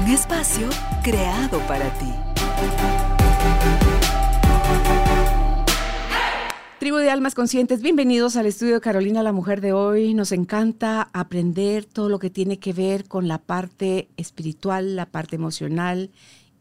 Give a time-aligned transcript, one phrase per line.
[0.00, 0.66] Un espacio
[1.02, 2.06] creado para ti.
[6.78, 10.14] Tribu de Almas Conscientes, bienvenidos al estudio de Carolina, la mujer de hoy.
[10.14, 15.36] Nos encanta aprender todo lo que tiene que ver con la parte espiritual, la parte
[15.36, 16.10] emocional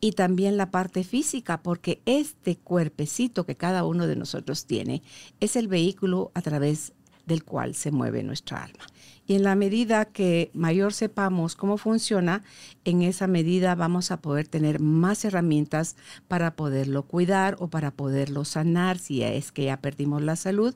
[0.02, 5.02] y también la parte física, porque este cuerpecito que cada uno de nosotros tiene
[5.40, 6.92] es el vehículo a través
[7.26, 8.86] del cual se mueve nuestra alma.
[9.30, 12.42] Y en la medida que mayor sepamos cómo funciona,
[12.84, 18.44] en esa medida vamos a poder tener más herramientas para poderlo cuidar o para poderlo
[18.44, 20.74] sanar si es que ya perdimos la salud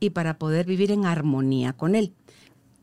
[0.00, 2.14] y para poder vivir en armonía con él.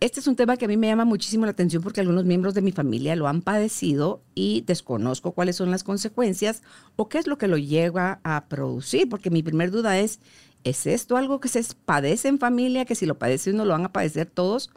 [0.01, 2.53] Este es un tema que a mí me llama muchísimo la atención porque algunos miembros
[2.53, 6.61] de mi familia lo han padecido y desconozco cuáles son las consecuencias
[6.95, 10.19] o qué es lo que lo lleva a producir, porque mi primer duda es,
[10.63, 13.85] ¿es esto algo que se padece en familia, que si lo padece uno lo van
[13.85, 14.69] a padecer todos?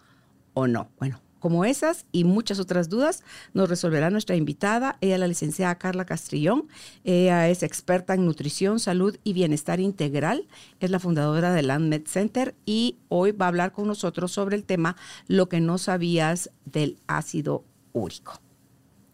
[0.55, 0.91] O no.
[0.99, 4.99] Bueno, como esas y muchas otras dudas nos resolverá nuestra invitada.
[5.01, 6.69] Ella la licenciada Carla Castrillón.
[7.03, 10.47] Ella es experta en nutrición, salud y bienestar integral.
[10.79, 14.65] Es la fundadora del LandMed Center y hoy va a hablar con nosotros sobre el
[14.65, 18.41] tema lo que no sabías del ácido úrico.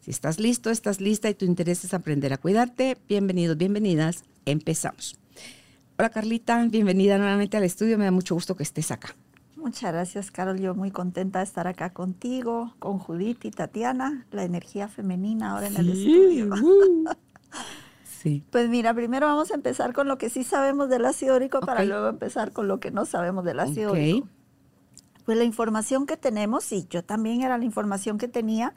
[0.00, 4.22] Si estás listo, estás lista y tu interés es aprender a cuidarte, bienvenidos, bienvenidas.
[4.44, 5.16] Empezamos.
[5.98, 7.98] Hola Carlita, bienvenida nuevamente al estudio.
[7.98, 9.16] Me da mucho gusto que estés acá.
[9.66, 10.60] Muchas gracias, Carol.
[10.60, 15.66] Yo muy contenta de estar acá contigo, con Judith y Tatiana, la energía femenina ahora
[15.66, 16.50] en el estudio.
[18.04, 18.44] sí.
[18.52, 21.84] Pues mira, primero vamos a empezar con lo que sí sabemos del ácido úrico para
[21.84, 24.28] luego empezar con lo que no sabemos del ácido úrico.
[25.24, 28.72] Pues la información que tenemos, y yo también era la información que tenía,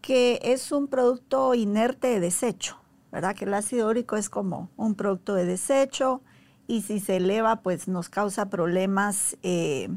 [0.00, 2.78] que es un producto inerte de desecho,
[3.12, 3.36] ¿verdad?
[3.36, 6.22] Que el ácido úrico es como un producto de desecho
[6.66, 9.90] y si se eleva, pues nos causa problemas eh,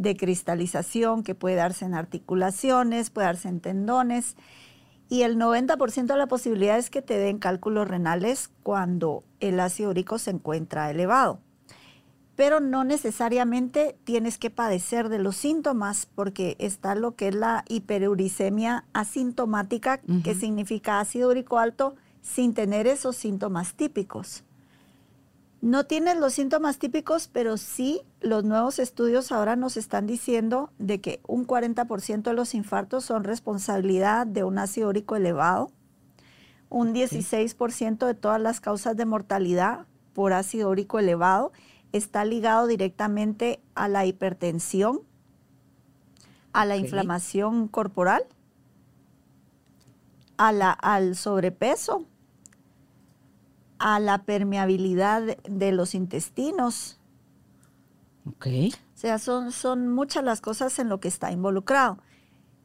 [0.00, 4.34] de cristalización que puede darse en articulaciones, puede darse en tendones.
[5.10, 9.90] Y el 90% de la posibilidad es que te den cálculos renales cuando el ácido
[9.90, 11.40] úrico se encuentra elevado.
[12.34, 17.64] Pero no necesariamente tienes que padecer de los síntomas porque está lo que es la
[17.68, 24.44] hiperuricemia asintomática, que significa ácido úrico alto sin tener esos síntomas típicos.
[25.62, 31.02] No tienes los síntomas típicos, pero sí los nuevos estudios ahora nos están diciendo de
[31.02, 35.70] que un 40% de los infartos son responsabilidad de un ácido úrico elevado,
[36.70, 41.52] un 16% de todas las causas de mortalidad por ácido úrico elevado
[41.92, 45.00] está ligado directamente a la hipertensión,
[46.52, 48.24] a la inflamación corporal,
[50.36, 52.06] a la, al sobrepeso,
[53.80, 57.00] a la permeabilidad de los intestinos.
[58.26, 58.46] Ok.
[58.94, 61.98] O sea, son, son muchas las cosas en lo que está involucrado.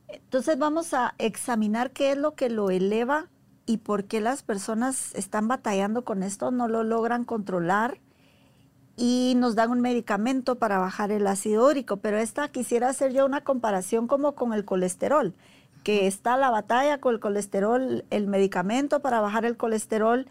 [0.09, 3.29] Entonces vamos a examinar qué es lo que lo eleva
[3.65, 7.99] y por qué las personas están batallando con esto, no lo logran controlar
[8.97, 11.97] y nos dan un medicamento para bajar el ácido úrico.
[11.97, 15.33] Pero esta quisiera hacer yo una comparación como con el colesterol,
[15.83, 20.27] que está la batalla con el colesterol, el medicamento para bajar el colesterol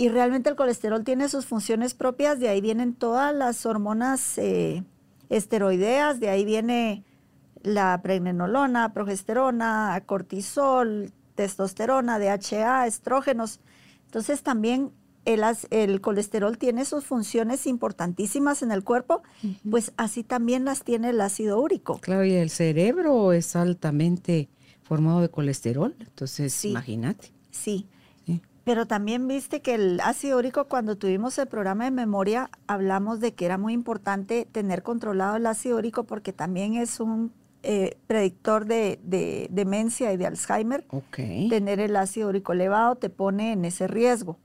[0.00, 4.82] y realmente el colesterol tiene sus funciones propias, de ahí vienen todas las hormonas eh,
[5.28, 7.04] esteroideas, de ahí viene
[7.62, 13.60] la pregnenolona, progesterona, cortisol, testosterona, DHA, estrógenos.
[14.06, 14.90] Entonces también
[15.26, 19.22] el, el, colesterol tiene sus funciones importantísimas en el cuerpo,
[19.70, 21.98] pues así también las tiene el ácido úrico.
[21.98, 24.48] Claro, y el cerebro es altamente
[24.80, 27.34] formado de colesterol, entonces imagínate.
[27.50, 27.86] Sí.
[28.70, 33.34] Pero también viste que el ácido úrico, cuando tuvimos el programa de memoria, hablamos de
[33.34, 37.32] que era muy importante tener controlado el ácido úrico porque también es un
[37.64, 39.00] eh, predictor de,
[39.50, 40.86] demencia y de Alzheimer.
[41.10, 44.38] Tener el ácido úrico elevado te pone en ese riesgo.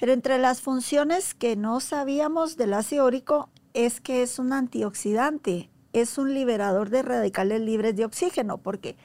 [0.00, 5.70] Pero entre las funciones que no sabíamos del ácido úrico es que es un antioxidante,
[5.92, 8.96] es un liberador de radicales libres de oxígeno, porque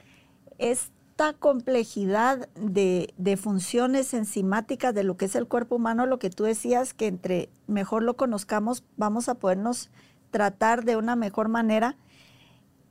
[0.58, 0.90] es
[1.34, 6.94] complejidad de, funciones enzimáticas de lo que es el cuerpo humano, lo que tú decías,
[6.94, 9.90] que entre mejor lo conozcamos, vamos a podernos
[10.30, 11.96] tratar de una mejor manera.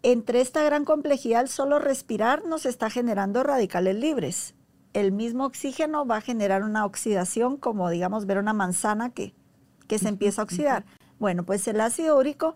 [0.02, 4.56] entre esta gran complejidad, solo respirar nos está generando radicales libres.
[4.94, 9.34] El mismo oxígeno va a generar una oxidación, como digamos ver una manzana que,
[9.88, 10.86] que se empieza a oxidar.
[11.20, 12.56] Bueno, pues el ácido úrico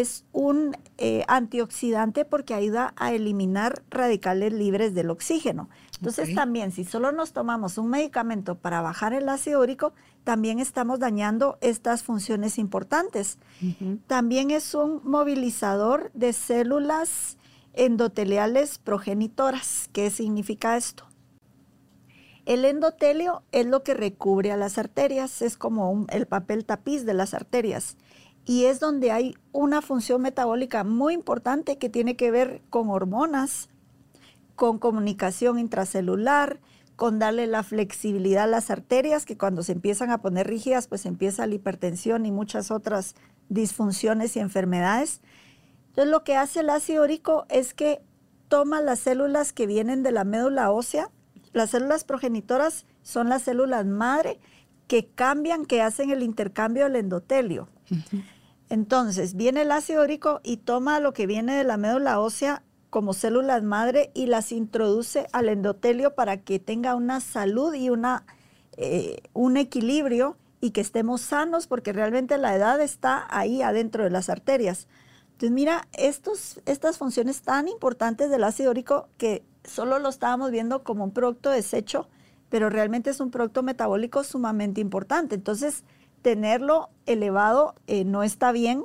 [0.00, 5.68] es un eh, antioxidante porque ayuda a eliminar radicales libres del oxígeno.
[5.98, 9.92] Entonces también si solo nos tomamos un medicamento para bajar el ácido úrico,
[10.24, 13.38] también estamos dañando estas funciones importantes.
[14.08, 17.38] También es un movilizador de células
[17.72, 19.88] endoteliales progenitoras.
[19.92, 21.04] ¿Qué significa esto?
[22.46, 27.14] El endotelio es lo que recubre a las arterias, es como el papel tapiz de
[27.14, 27.96] las arterias
[28.46, 33.68] y es donde hay una función metabólica muy importante que tiene que ver con hormonas,
[34.54, 36.60] con comunicación intracelular,
[36.96, 41.06] con darle la flexibilidad a las arterias, que cuando se empiezan a poner rígidas, pues
[41.06, 43.14] empieza la hipertensión y muchas otras
[43.48, 45.20] disfunciones y enfermedades.
[45.88, 48.00] Entonces lo que hace el ácido úrico es que
[48.48, 51.10] toma las células que vienen de la médula ósea,
[51.52, 54.38] las células progenitoras son las células madre
[54.86, 57.68] que cambian, que hacen el intercambio del endotelio.
[58.68, 63.12] Entonces, viene el ácido úrico y toma lo que viene de la médula ósea como
[63.12, 68.24] células madre y las introduce al endotelio para que tenga una salud y una,
[68.76, 74.10] eh, un equilibrio y que estemos sanos porque realmente la edad está ahí adentro de
[74.10, 74.86] las arterias.
[75.32, 80.84] Entonces mira, estos, estas funciones tan importantes del ácido úrico que solo lo estábamos viendo
[80.84, 82.08] como un producto desecho,
[82.48, 85.34] pero realmente es un producto metabólico sumamente importante.
[85.34, 85.82] Entonces,
[86.24, 88.82] tenerlo elevado eh, no está bien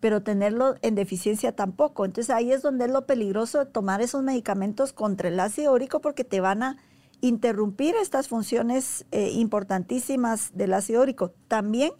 [0.00, 2.04] pero tenerlo en deficiencia tampoco.
[2.04, 6.24] Entonces ahí es donde es lo peligroso tomar esos medicamentos contra el ácido úrico porque
[6.24, 6.78] te van a
[7.20, 11.32] interrumpir estas funciones eh, importantísimas del ácido úrico.
[11.48, 11.92] También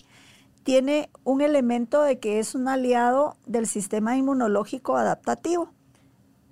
[0.62, 5.74] tiene un elemento de que es un aliado del sistema inmunológico adaptativo.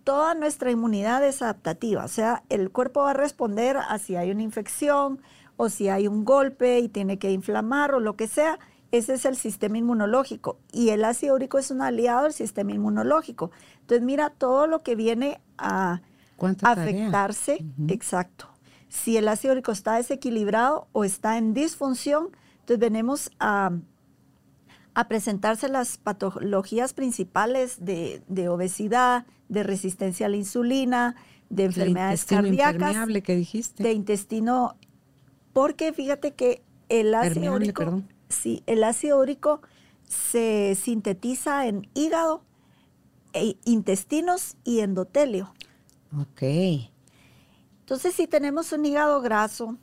[0.04, 4.30] Toda nuestra inmunidad es adaptativa, o sea, el cuerpo va a responder a si hay
[4.30, 5.20] una infección
[5.58, 8.58] o si hay un golpe y tiene que inflamar o lo que sea,
[8.92, 13.50] ese es el sistema inmunológico y el ácido úrico es un aliado del sistema inmunológico.
[13.80, 16.00] Entonces, mira todo lo que viene a
[16.62, 17.64] afectarse.
[17.88, 18.48] Exacto.
[18.88, 22.30] Si el ácido úrico está desequilibrado o está en disfunción,
[22.60, 23.72] entonces venimos a,
[25.08, 31.14] presentarse las patologías principales de, obesidad, de resistencia a la insulina,
[31.50, 33.82] de enfermedades cardíacas, que dijiste.
[33.82, 34.76] de intestino,
[35.58, 39.60] porque fíjate que el ácido úrico Sí, el ácido úrico
[40.04, 42.42] se sintetiza en hígado,
[43.32, 45.52] e intestinos y endotelio.
[46.16, 46.42] Ok.
[47.80, 49.76] Entonces, si tenemos un hígado graso,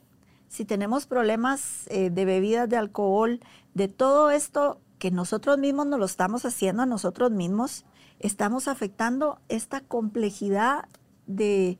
[0.48, 3.42] si tenemos problemas eh, de bebidas de alcohol,
[3.74, 7.84] de todo esto que nosotros mismos nos lo estamos haciendo a nosotros mismos,
[8.20, 10.86] estamos afectando esta complejidad
[11.28, 11.80] de,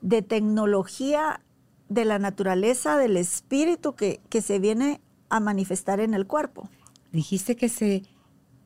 [0.00, 1.42] de tecnología
[1.90, 6.70] de la naturaleza, del espíritu que, que se viene a manifestar en el cuerpo.
[7.12, 8.04] Dijiste que se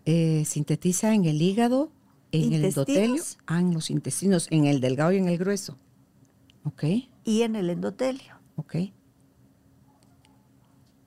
[0.05, 1.91] eh, sintetiza en el hígado,
[2.31, 5.79] en el endotelio, ah, en los intestinos, en el delgado y en el grueso.
[6.65, 6.85] Ok.
[7.25, 8.35] Y en el endotelio.
[8.57, 8.77] Ok.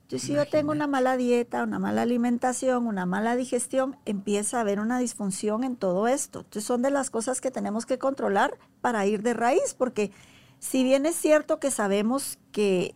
[0.02, 4.62] Entonces, si yo tengo una mala dieta, una mala alimentación, una mala digestión, empieza a
[4.62, 6.40] haber una disfunción en todo esto.
[6.40, 10.10] Entonces, son de las cosas que tenemos que controlar para ir de raíz, porque
[10.58, 12.94] si bien es cierto que sabemos que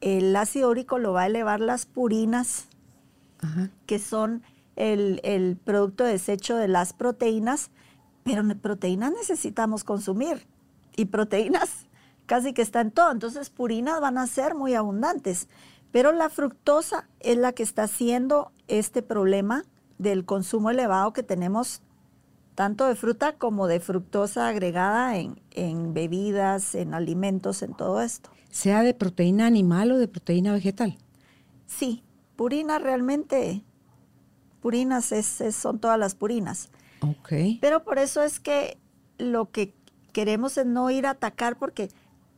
[0.00, 2.68] el ácido úrico lo va a elevar las purinas,
[3.86, 4.42] que son
[4.76, 7.70] el, producto desecho de las proteínas,
[8.24, 10.46] pero proteínas necesitamos consumir
[10.96, 11.86] y proteínas
[12.26, 15.48] casi que están en todo, entonces purinas van a ser muy abundantes,
[15.92, 19.64] pero la fructosa es la que está haciendo este problema
[19.98, 21.82] del consumo elevado que tenemos
[22.54, 28.84] tanto de fruta como de fructosa agregada en bebidas, en alimentos, en todo esto sea
[28.84, 30.96] de proteína animal o de proteína vegetal.
[31.66, 32.04] Sí,
[32.36, 33.64] purina realmente,
[34.62, 36.70] purinas es, son todas las purinas.
[37.00, 37.32] Ok.
[37.60, 38.78] Pero por eso es que
[39.18, 39.74] lo que
[40.12, 41.88] queremos es no ir a atacar porque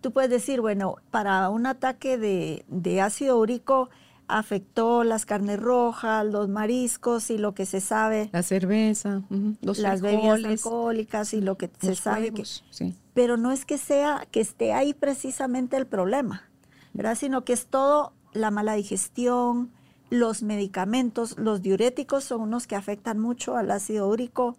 [0.00, 3.90] tú puedes decir, bueno, para un ataque de, ácido úrico
[4.28, 8.30] afectó las carnes rojas, los mariscos y lo que se sabe.
[8.32, 9.22] La cerveza,
[9.60, 12.32] las bebidas alcohólicas y lo que se sabe.
[12.32, 16.50] que, sí pero no es que sea que esté ahí precisamente el problema,
[16.92, 17.14] ¿verdad?
[17.14, 19.72] Sino que es todo la mala digestión,
[20.10, 24.58] los medicamentos, los diuréticos son unos que afectan mucho al ácido úrico,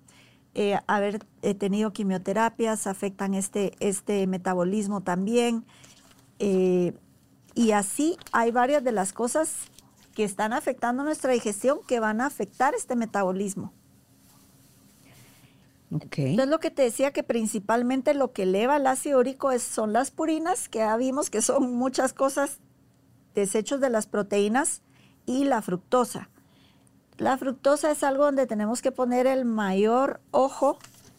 [0.55, 5.63] eh, haber eh, tenido quimioterapias afectan este, este metabolismo también.
[6.39, 6.93] Eh,
[7.57, 9.51] y así hay varias de las cosas
[10.13, 13.73] que están afectando nuestra digestión que van a afectar este metabolismo.
[15.89, 19.91] Entonces lo que te decía que principalmente lo que eleva el ácido úrico es, son
[19.91, 22.59] las purinas, que ya vimos que son muchas cosas,
[23.33, 24.83] desechos de las proteínas,
[25.25, 26.29] y la fructosa.
[27.17, 30.77] La fructosa es algo donde tenemos que poner el mayor ojo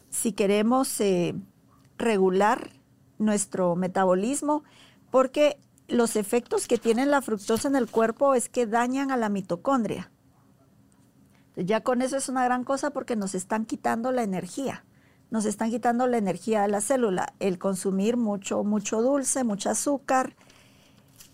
[0.09, 1.35] si queremos eh,
[1.99, 2.71] regular
[3.18, 4.62] nuestro metabolismo,
[5.11, 9.28] porque los efectos que tiene la fructosa en el cuerpo es que dañan a la
[9.28, 10.11] mitocondria.
[11.57, 14.85] Ya con eso es una gran cosa porque nos están quitando la energía,
[15.30, 20.37] nos están quitando la energía de la célula, el consumir mucho, mucho dulce, mucho azúcar,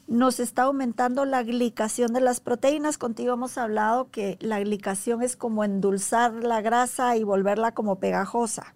[0.06, 2.98] nos está aumentando la glicación de las proteínas.
[2.98, 8.74] Contigo hemos hablado que la glicación es como endulzar la grasa y volverla como pegajosa.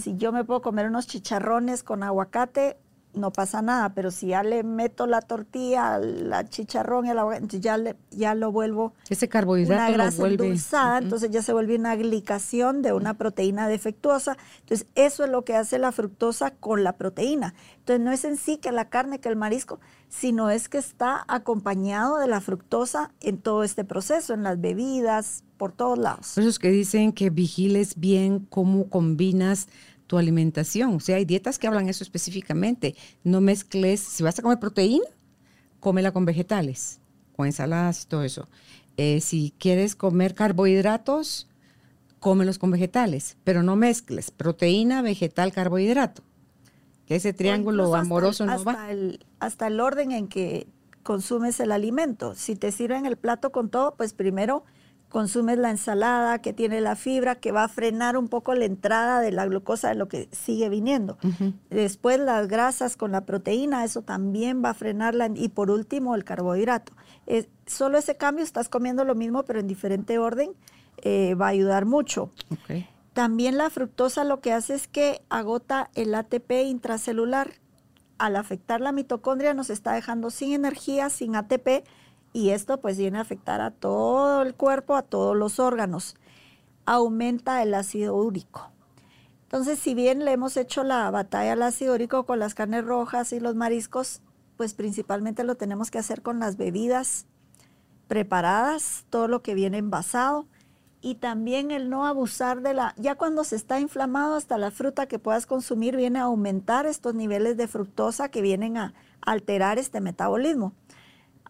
[0.00, 2.76] Si yo me puedo comer unos chicharrones con aguacate,
[3.14, 7.60] no pasa nada, pero si ya le meto la tortilla, la chicharrón y el entonces
[7.60, 7.78] ya,
[8.10, 12.92] ya lo vuelvo ese carbohidrato una grasa endulzada, entonces ya se vuelve una glicación de
[12.92, 14.36] una proteína defectuosa.
[14.60, 17.54] Entonces eso es lo que hace la fructosa con la proteína.
[17.78, 21.24] Entonces no es en sí que la carne, que el marisco, sino es que está
[21.28, 26.32] acompañado de la fructosa en todo este proceso, en las bebidas, por todos lados.
[26.34, 29.68] Por eso es que dicen que vigiles bien cómo combinas
[30.10, 30.96] tu alimentación.
[30.96, 32.96] O sea, hay dietas que hablan eso específicamente.
[33.22, 35.04] No mezcles, si vas a comer proteína,
[35.78, 36.98] cómela con vegetales,
[37.36, 38.48] con ensaladas y todo eso.
[38.96, 41.46] Eh, si quieres comer carbohidratos,
[42.18, 46.24] cómelos con vegetales, pero no mezcles proteína, vegetal, carbohidrato.
[47.06, 48.90] Que ese triángulo amoroso no va.
[48.90, 50.66] El, hasta el orden en que
[51.04, 52.34] consumes el alimento.
[52.34, 54.64] Si te sirven el plato con todo, pues primero
[55.10, 59.20] consumes la ensalada que tiene la fibra, que va a frenar un poco la entrada
[59.20, 61.18] de la glucosa de lo que sigue viniendo.
[61.68, 65.28] Después las grasas con la proteína, eso también va a frenarla.
[65.34, 66.94] Y por último, el carbohidrato.
[67.66, 70.52] solo ese cambio, estás comiendo lo mismo, pero en diferente orden,
[71.02, 72.30] eh, va a ayudar mucho.
[73.12, 77.50] También la fructosa lo que hace es que agota el ATP intracelular.
[78.18, 81.84] Al afectar la mitocondria nos está dejando sin energía, sin ATP,
[82.32, 86.16] y esto pues viene a afectar a todo el cuerpo, a todos los órganos.
[86.86, 88.70] Aumenta el ácido úrico.
[89.42, 93.32] Entonces, si bien le hemos hecho la batalla al ácido úrico con las carnes rojas
[93.32, 94.22] y los mariscos,
[94.56, 97.26] pues principalmente lo tenemos que hacer con las bebidas
[98.06, 100.46] preparadas, todo lo que viene envasado
[101.02, 105.06] y también el no abusar de la, ya cuando se está inflamado hasta la fruta
[105.06, 110.00] que puedas consumir viene a aumentar estos niveles de fructosa que vienen a alterar este
[110.00, 110.74] metabolismo.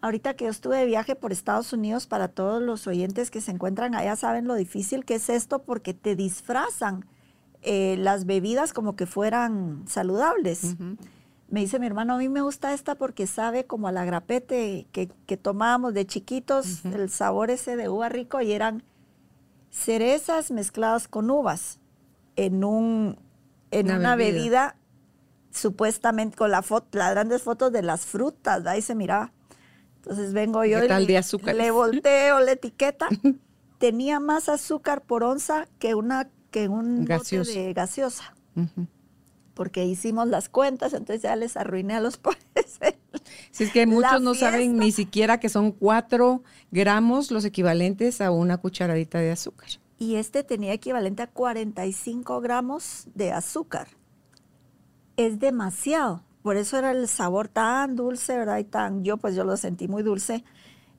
[0.01, 3.51] Ahorita que yo estuve de viaje por Estados Unidos, para todos los oyentes que se
[3.51, 7.05] encuentran allá saben lo difícil que es esto porque te disfrazan
[7.61, 10.75] eh, las bebidas como que fueran saludables.
[11.49, 15.09] Me dice mi hermano, a mí me gusta esta porque sabe como al agrapete que,
[15.27, 18.83] que tomábamos de chiquitos, el sabor ese de uva rico y eran
[19.69, 21.79] cerezas mezcladas con uvas
[22.35, 23.19] en, un,
[23.69, 24.75] en una, bebida.
[25.51, 29.31] supuestamente con la foto, las grandes fotos de las frutas, ahí se miraba.
[30.03, 33.07] Entonces vengo yo y le volteo la etiqueta.
[33.77, 38.35] Tenía más azúcar por onza que una que un bote de gaseosa.
[39.53, 42.79] Porque hicimos las cuentas, entonces ya les arruiné a los pobres.
[43.51, 48.31] Si es que muchos no saben ni siquiera que son cuatro gramos los equivalentes a
[48.31, 49.69] una cucharadita de azúcar.
[49.99, 53.87] Y este tenía equivalente a 45 gramos de azúcar.
[55.15, 56.23] Es demasiado.
[56.41, 58.57] Por eso era el sabor tan dulce, ¿verdad?
[58.57, 60.43] Y tan, yo pues yo lo sentí muy dulce.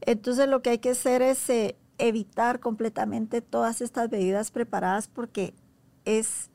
[0.01, 5.55] Entonces lo que hay que hacer es eh, evitar completamente todas estas bebidas preparadas porque
[6.05, 6.51] es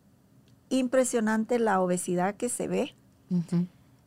[0.70, 2.96] impresionante la obesidad que se ve.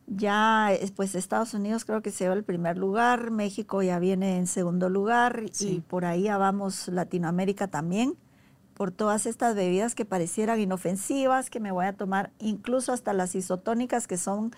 [0.07, 4.47] Ya, pues Estados Unidos creo que se va el primer lugar, México ya viene en
[4.47, 8.17] segundo lugar y por ahí ya vamos Latinoamérica también
[8.73, 13.35] por todas estas bebidas que parecieran inofensivas, que me voy a tomar, incluso hasta las
[13.35, 14.51] isotónicas que son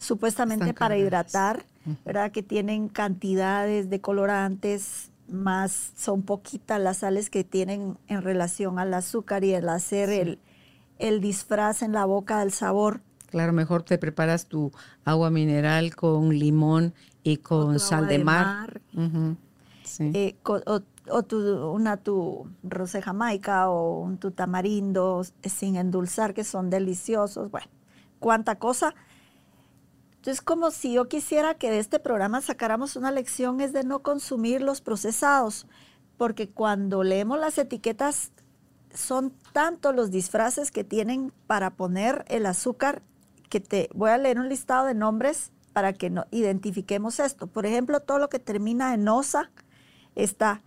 [0.00, 1.64] supuestamente para hidratar,
[2.04, 2.32] ¿verdad?
[2.32, 8.92] Que tienen cantidades de colorantes, más son poquitas las sales que tienen en relación al
[8.94, 10.40] azúcar y el hacer el,
[10.98, 13.02] el disfraz en la boca del sabor.
[13.26, 14.72] Claro, mejor te preparas tu
[15.04, 18.80] agua mineral con limón y con sal de mar.
[19.98, 21.36] Eh, o, tu,
[21.70, 27.50] una tu rosé jamaica o un tu tamarindo sin endulzar, que son deliciosos.
[27.50, 27.68] Bueno,
[28.18, 28.94] cuánta cosa.
[30.20, 34.02] Entonces, como si yo quisiera que de este programa sacáramos una lección es de no
[34.02, 35.66] consumir los procesados,
[36.18, 38.30] porque cuando leemos las etiquetas
[38.92, 43.00] son tantos los disfraces que tienen para poner el azúcar
[43.48, 47.46] que te voy a leer un listado de nombres para que no identifiquemos esto.
[47.46, 49.50] Por ejemplo, todo lo que termina en osa
[50.16, 50.60] está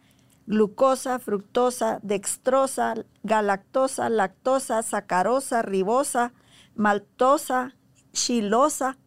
[0.47, 6.33] glucosa, fructosa, dextrosa, galactosa, lactosa, sacarosa, ribosa,
[6.73, 7.75] maltosa,
[8.13, 8.97] chilosa.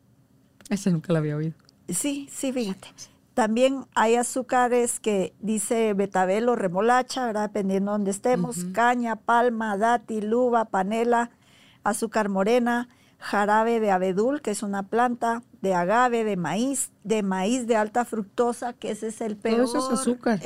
[0.69, 1.55] Ese nunca lo había oído.
[1.89, 2.89] Sí, sí, fíjate.
[3.35, 7.49] También hay azúcares que dice betabel o remolacha, ¿verdad?
[7.49, 8.65] Dependiendo de donde estemos.
[8.73, 11.31] Caña, palma, dátil, uva, panela,
[11.85, 12.89] azúcar morena,
[13.27, 18.05] jarabe de abedul, que es una planta, de agave, de maíz, de maíz de alta
[18.05, 19.65] fructosa, que ese es el peor.
[19.65, 20.41] Todo eso es azúcar.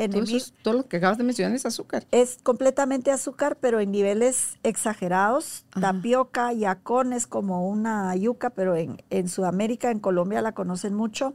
[0.62, 2.06] Todo, lo que acabas de mencionar es azúcar.
[2.10, 5.66] Es completamente azúcar, pero en niveles exagerados.
[5.78, 11.34] Tapioca, yacones como una yuca, pero en, en Sudamérica, en Colombia la conocen mucho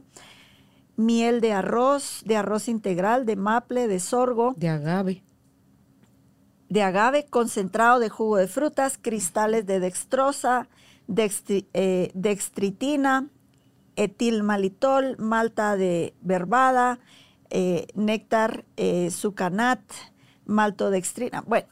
[0.96, 4.54] miel de arroz, de arroz integral, de maple, de sorgo.
[4.56, 5.22] De agave.
[6.68, 10.68] De agave, concentrado de jugo de frutas, cristales de dextrosa,
[11.08, 13.28] eh, dextritina,
[13.96, 16.98] etilmalitol, malta de verbada,
[17.50, 19.80] eh, néctar, eh, sucanat,
[20.44, 21.42] maltodextrina.
[21.42, 21.68] Bueno,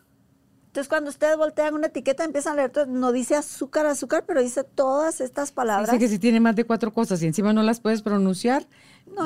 [0.75, 4.65] entonces, cuando ustedes voltean una etiqueta, empiezan a leer, no dice azúcar, azúcar, pero dice
[4.65, 5.89] todas estas palabras.
[5.89, 8.67] Dice que si tiene más de cuatro cosas y encima no las puedes pronunciar,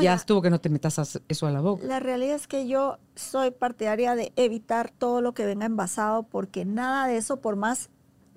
[0.03, 1.87] ya, estuvo que no te metas eso a la boca.
[1.87, 6.67] La realidad es que yo soy partidaria de evitar todo lo que venga envasado, porque
[6.67, 7.89] nada de eso, por más,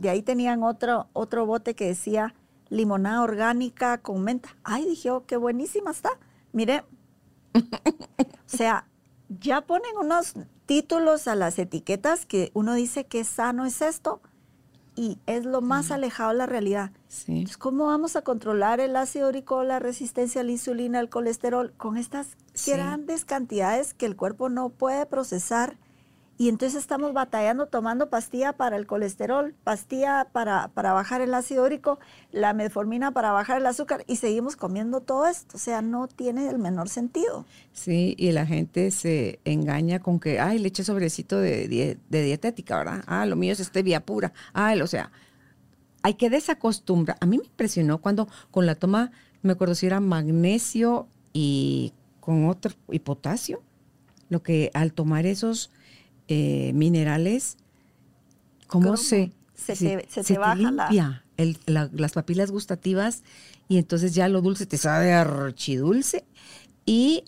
[0.02, 2.34] de ahí tenían otro, otro bote que decía
[2.70, 4.56] limonada orgánica con menta.
[4.64, 6.10] Ay, dije, oh, qué buenísima está.
[6.54, 6.84] Mire,
[7.54, 7.60] o
[8.46, 8.88] sea,
[9.30, 10.34] ya ponen unos
[10.66, 14.22] títulos a las etiquetas que uno dice que sano es esto
[14.96, 16.92] y es lo más alejado de la realidad.
[17.28, 21.74] Entonces, ¿cómo vamos a controlar el ácido úrico, la resistencia a la insulina, el colesterol,
[21.78, 25.78] con estas grandes cantidades que el cuerpo no puede procesar?
[26.42, 31.64] Y entonces estamos batallando tomando pastilla para el colesterol, pastilla para, para bajar el ácido
[31.64, 32.00] úrico,
[32.32, 35.58] la metformina para bajar el azúcar y seguimos comiendo todo esto.
[35.58, 37.46] O sea, no tiene el menor sentido.
[37.74, 42.76] Sí, y la gente se engaña con que, ay, le eché sobrecito de, de, dietética,
[42.76, 43.04] ¿verdad?
[43.06, 44.34] Ah, lo mío es stevia pura.
[44.52, 45.12] Ah, o sea,
[46.02, 47.18] hay que desacostumbrar.
[47.20, 49.12] A mí me impresionó cuando con la toma,
[49.44, 53.62] me acuerdo si era magnesio y con otro, y potasio,
[54.30, 55.70] lo que al tomar esos
[56.34, 57.58] eh, minerales,
[58.68, 61.26] ¿cómo, se, se, te, limpia
[61.66, 63.24] las papilas gustativas
[63.68, 66.24] y entonces ya lo dulce te sabe archidulce
[66.86, 67.26] y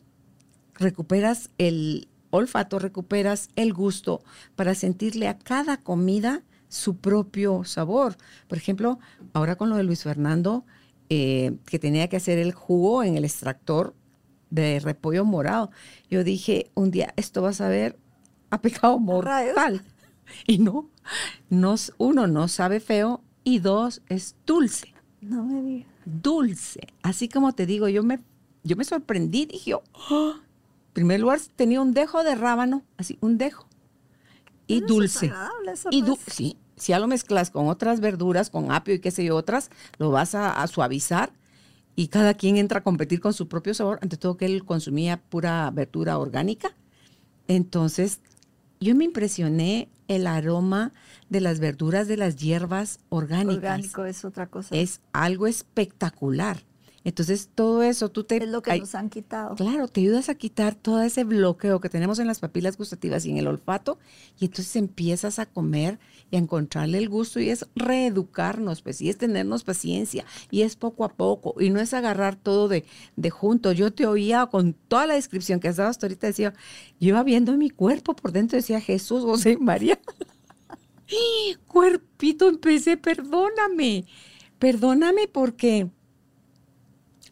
[0.75, 4.23] recuperas el olfato, recuperas el gusto
[4.55, 8.15] para sentirle a cada comida su propio sabor.
[8.47, 8.99] Por ejemplo,
[9.33, 10.63] ahora con lo de Luis Fernando,
[11.09, 13.93] eh, que tenía que hacer el jugo en el extractor
[14.49, 15.71] de repollo morado,
[16.09, 17.97] yo dije, un día esto vas a ver
[18.53, 19.83] a pecado mortal.
[20.47, 20.89] Y no,
[21.97, 24.93] uno, no sabe feo y dos, es dulce.
[25.21, 25.91] No me digas.
[26.05, 26.87] Dulce.
[27.03, 28.19] Así como te digo, yo me,
[28.63, 33.37] yo me sorprendí, dije, oh, en primer lugar tenía un dejo de rábano, así, un
[33.37, 33.67] dejo.
[34.65, 35.31] Y dulce.
[35.91, 39.35] y sí, si ya lo mezclas con otras verduras, con apio y qué sé yo,
[39.35, 41.33] otras, lo vas a, a suavizar
[41.97, 43.99] y cada quien entra a competir con su propio sabor.
[44.01, 46.75] Ante todo que él consumía pura verdura orgánica.
[47.47, 48.21] Entonces
[48.83, 50.91] yo me impresioné el aroma
[51.29, 53.57] de las verduras de las hierbas orgánicas.
[53.57, 54.75] Orgánico es otra cosa.
[54.75, 56.63] Es algo espectacular.
[57.05, 58.37] Entonces, todo eso tú te...
[58.37, 59.55] Es lo que nos han quitado.
[59.55, 63.31] Claro, te ayudas a quitar todo ese bloqueo que tenemos en las papilas gustativas y
[63.31, 63.99] en el olfato,
[64.39, 65.99] y entonces empiezas a comer
[66.31, 70.75] y a encontrarle el gusto, y es reeducarnos, pues, y es tenernos paciencia, y es
[70.75, 72.85] poco a poco, y no es agarrar todo de,
[73.15, 73.71] de junto.
[73.73, 76.53] Yo te oía con toda la descripción que has dado hasta ahorita, decía,
[76.99, 79.99] yo iba viendo mi cuerpo por dentro, decía Jesús, José y María.
[81.67, 84.05] Cuerpito, empecé, perdóname,
[84.57, 85.89] perdóname porque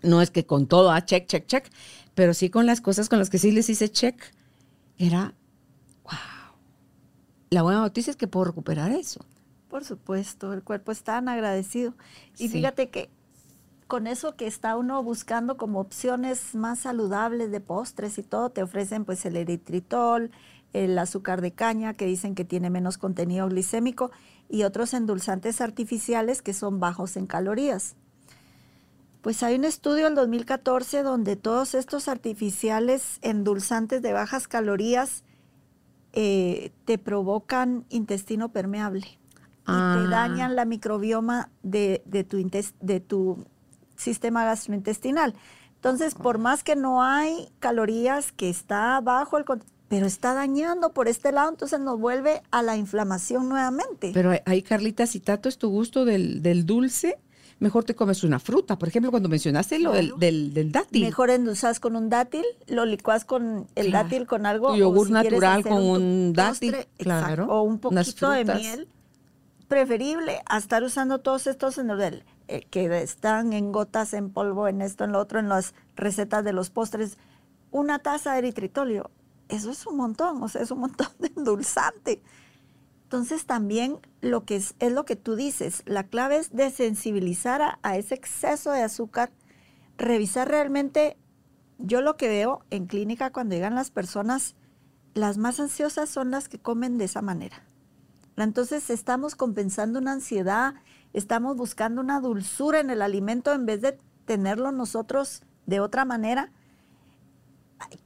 [0.03, 1.69] no es que con todo, ah, check, check, check,
[2.15, 4.15] pero sí con las cosas con las que sí les hice check,
[4.97, 5.33] era,
[6.03, 6.55] wow.
[7.49, 9.25] La buena noticia es que puedo recuperar eso.
[9.69, 11.93] Por supuesto, el cuerpo es tan agradecido.
[12.37, 13.09] Y fíjate que
[13.87, 18.63] con eso que está uno buscando como opciones más saludables de postres y todo, te
[18.63, 20.31] ofrecen pues el eritritol,
[20.73, 24.11] el azúcar de caña, que dicen que tiene menos contenido glicémico,
[24.47, 27.95] y otros endulzantes artificiales que son bajos en calorías.
[29.21, 35.23] Pues hay un estudio del 2014 donde todos estos artificiales endulzantes de bajas calorías
[36.13, 39.07] eh, te provocan intestino permeable
[39.61, 40.07] y te ah.
[40.09, 42.37] dañan la microbioma de, tu
[42.81, 43.45] de tu
[43.95, 45.35] sistema gastrointestinal.
[45.75, 49.45] Entonces, por más que no hay calorías, que está bajo el
[49.87, 54.11] pero está dañando por este lado, entonces nos vuelve a la inflamación nuevamente.
[54.13, 57.19] Pero ahí, Carlita, si tanto es tu gusto del, del dulce,
[57.61, 58.77] mejor te comes una fruta.
[58.77, 61.03] Por ejemplo, cuando mencionaste lo del, del, dátil.
[61.03, 64.75] Mejor endulzas con un dátil, lo licuas con el dátil con algo.
[64.75, 67.45] yogur natural con un, dátil, claro.
[67.45, 68.87] o un poquito de miel.
[69.67, 74.67] Preferible a estar usando todos estos en el, eh, que están en gotas, en polvo,
[74.67, 77.17] en esto, en lo otro, en las recetas de los postres.
[77.69, 79.11] Una taza de eritritolio,
[79.47, 82.21] eso es un montón, o sea, es un montón de endulzante.
[83.11, 87.77] Entonces también lo que es, es lo que tú dices, la clave es desensibilizar a,
[87.83, 89.33] a ese exceso de azúcar,
[89.97, 91.17] revisar realmente,
[91.77, 94.55] yo lo que veo en clínica cuando llegan las personas,
[95.13, 97.65] las más ansiosas son las que comen de esa manera.
[98.37, 100.75] Entonces estamos compensando una ansiedad,
[101.11, 106.53] estamos buscando una dulzura en el alimento en vez de tenerlo nosotros de otra manera.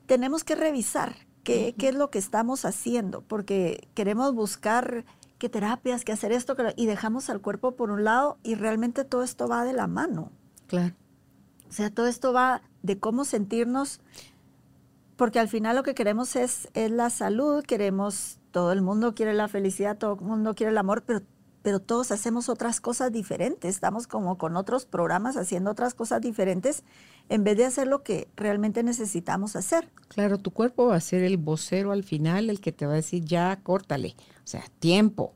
[0.08, 5.06] Tenemos que revisar qué, es lo que estamos haciendo, porque queremos buscar
[5.38, 9.24] qué terapias, qué hacer esto, y dejamos al cuerpo por un lado y realmente todo
[9.24, 10.32] esto va de la mano.
[10.68, 10.94] Claro.
[11.70, 14.02] O sea, todo esto va de cómo sentirnos,
[15.16, 19.34] porque al final lo que queremos es, es la salud, queremos, todo el mundo quiere
[19.34, 21.22] la felicidad, todo el mundo quiere el amor, pero
[21.66, 26.84] pero todos hacemos otras cosas diferentes, estamos como con otros programas haciendo otras cosas diferentes
[27.30, 29.90] en vez de hacer lo que realmente necesitamos hacer.
[30.08, 32.98] Claro, tu cuerpo va a ser el vocero al final, el que te va a
[32.98, 35.34] decir ya córtale, o sea, tiempo,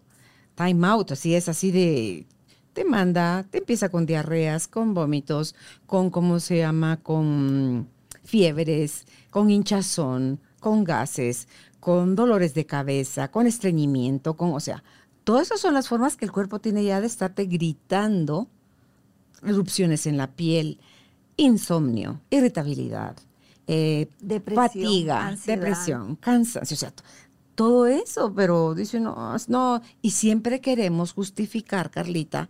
[0.55, 2.25] time out, así es, así de
[2.73, 7.89] te manda, te empieza con diarreas, con vómitos, con cómo se llama, con
[8.23, 11.47] fiebres, con hinchazón, con gases,
[11.79, 14.83] con dolores de cabeza, con estreñimiento, con, o sea,
[15.29, 18.47] Todas esas son las formas que el cuerpo tiene ya de estarte gritando
[19.43, 20.79] erupciones en la piel,
[21.39, 23.15] insomnio, irritabilidad,
[23.67, 24.09] eh,
[24.53, 26.93] fatiga, depresión, cansancio, o sea,
[27.55, 32.49] todo eso, pero dice no, no, y siempre queremos justificar, Carlita,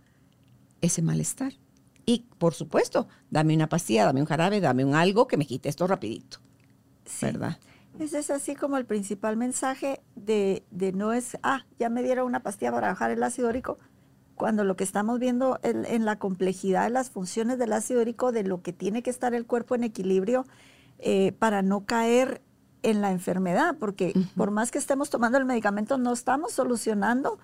[0.80, 1.52] ese malestar.
[2.06, 5.68] Y por supuesto, dame una pastilla, dame un jarabe, dame un algo que me quite
[5.68, 6.38] esto rapidito.
[7.20, 7.58] ¿Verdad?
[7.98, 12.42] Ese es así como el principal mensaje de, no es, ah, ya me dieron una
[12.42, 13.78] pastilla para bajar el ácido úrico,
[14.40, 18.42] cuando lo que estamos viendo en, la complejidad de las funciones del ácido úrico, de
[18.42, 20.46] lo que tiene que estar el cuerpo en equilibrio
[20.98, 22.40] eh, para no caer
[22.82, 27.38] en la enfermedad, porque por más que estemos tomando el medicamento, no estamos solucionando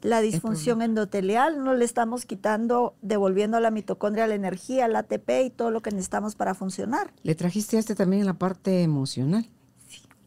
[0.00, 5.28] la disfunción endotelial, no le estamos quitando, devolviendo a la mitocondria la energía, el ATP
[5.44, 7.12] y todo lo que necesitamos para funcionar.
[7.22, 9.46] Le trajiste a este también en la parte emocional.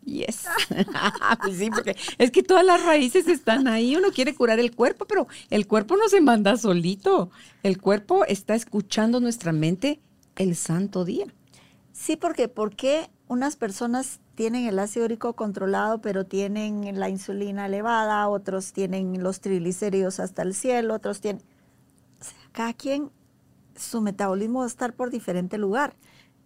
[0.06, 0.46] Yes.
[1.42, 3.96] pues sí, porque es que todas las raíces están ahí.
[3.96, 7.30] Uno quiere curar el cuerpo, pero el cuerpo no se manda solito.
[7.64, 10.00] El cuerpo está escuchando nuestra mente
[10.36, 11.26] el santo día.
[11.94, 17.68] Sí, porque ¿por qué unas personas tienen el ácido úrico controlado, pero tienen la insulina
[17.68, 21.42] elevada, otros tienen los triglicéridos hasta el cielo, otros tienen...
[22.20, 23.12] O sea, cada quien,
[23.76, 25.96] su metabolismo va a estar por diferente lugar.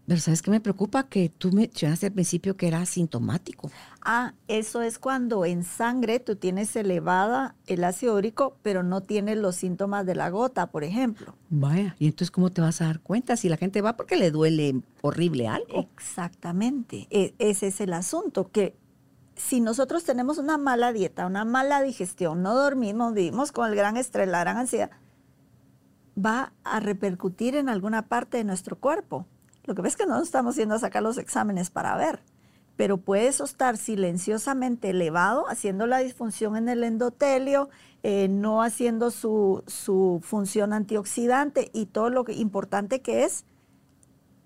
[0.07, 1.03] Pero ¿sabes qué me preocupa?
[1.03, 3.69] Que tú me mencionaste al principio que era asintomático.
[4.01, 9.37] Ah, eso es cuando en sangre tú tienes elevada el ácido úrico, pero no tienes
[9.37, 11.35] los síntomas de la gota, por ejemplo.
[11.49, 14.31] Vaya, ¿y entonces cómo te vas a dar cuenta si la gente va porque le
[14.31, 15.89] duele horrible algo?
[15.97, 18.77] Exactamente, e, ese es el asunto, que
[19.35, 23.97] si nosotros tenemos una mala dieta, una mala digestión, no dormimos, vivimos con el gran
[23.97, 24.91] estrés, la gran ansiedad,
[26.17, 29.27] va a repercutir en alguna parte de nuestro cuerpo
[29.67, 32.21] lo que ves es que no estamos yendo a sacar los exámenes para ver,
[32.77, 37.69] pero puede estar silenciosamente elevado, haciendo la disfunción en el endotelio,
[38.01, 39.63] eh, no haciendo su,
[40.23, 43.45] función antioxidante y todo lo importante que es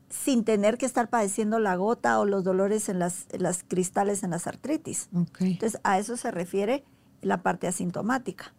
[0.10, 3.27] sin tener que estar padeciendo la gota o los dolores en las,
[3.67, 5.10] cristales en las artritis.
[5.39, 6.84] Entonces, a eso se refiere
[7.21, 8.53] la parte asintomática.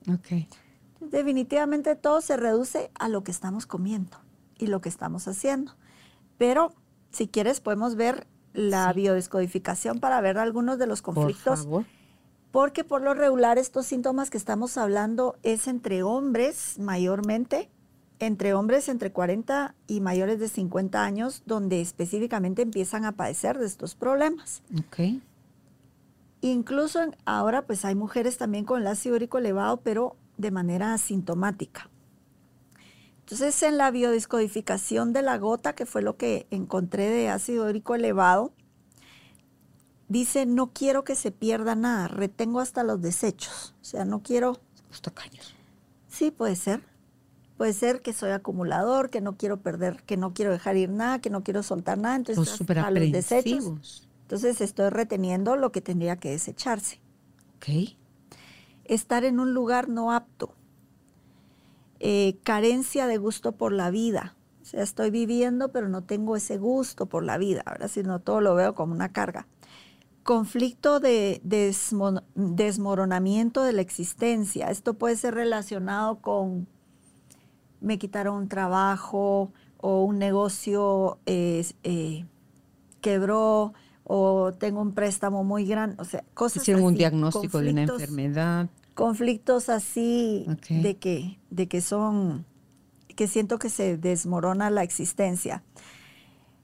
[1.01, 4.19] Definitivamente todo se reduce a lo que estamos comiendo
[4.57, 5.73] y lo que estamos haciendo.
[6.43, 6.73] Pero
[7.13, 11.69] si quieres podemos ver la biodescodificación para ver algunos de los conflictos.
[12.51, 17.71] Porque por lo regular estos síntomas que estamos hablando es entre hombres mayormente,
[18.19, 23.67] entre hombres entre 40 y mayores de 50 años, donde específicamente empiezan a padecer de
[23.67, 24.65] estos problemas.
[24.89, 25.23] Okay.
[26.41, 31.89] Incluso ahora pues hay mujeres también con el ácido úrico elevado, pero de manera asintomática.
[33.23, 37.95] Entonces, en la biodescodificación de la gota, que fue lo que encontré de ácido úrico
[37.95, 38.53] elevado,
[40.09, 43.75] dice, no quiero que se pierda nada, retengo hasta los desechos.
[43.81, 44.61] O sea, no quiero...
[44.91, 45.55] Los tacaños.
[46.09, 46.83] Sí, puede ser.
[47.57, 51.21] Puede ser que soy acumulador, que no quiero perder, que no quiero dejar ir nada,
[51.21, 52.17] que no quiero soltar nada.
[52.17, 54.09] Entonces, a los desechos.
[54.23, 57.01] Entonces, estoy reteniendo lo que tendría que desecharse.
[57.57, 57.97] Ok.
[58.85, 60.55] Estar en un lugar no apto
[62.05, 64.35] eh, carencia de gusto por la vida.
[64.61, 68.41] O sea, estoy viviendo, pero no tengo ese gusto por la vida, ahora sino todo
[68.41, 69.47] lo veo como una carga.
[70.25, 71.41] Conflicto de
[72.35, 74.69] desmoronamiento de la existencia.
[74.71, 76.67] Esto puede ser relacionado con
[77.81, 81.65] me quitaron un trabajo o un negocio eh,
[83.01, 87.83] quebró o tengo un préstamo muy grande, o sea, cosas Hicieron un diagnóstico de una
[87.83, 88.69] enfermedad.
[89.03, 92.47] Conflictos así de que de que son
[93.17, 95.65] que siento que se desmorona la existencia.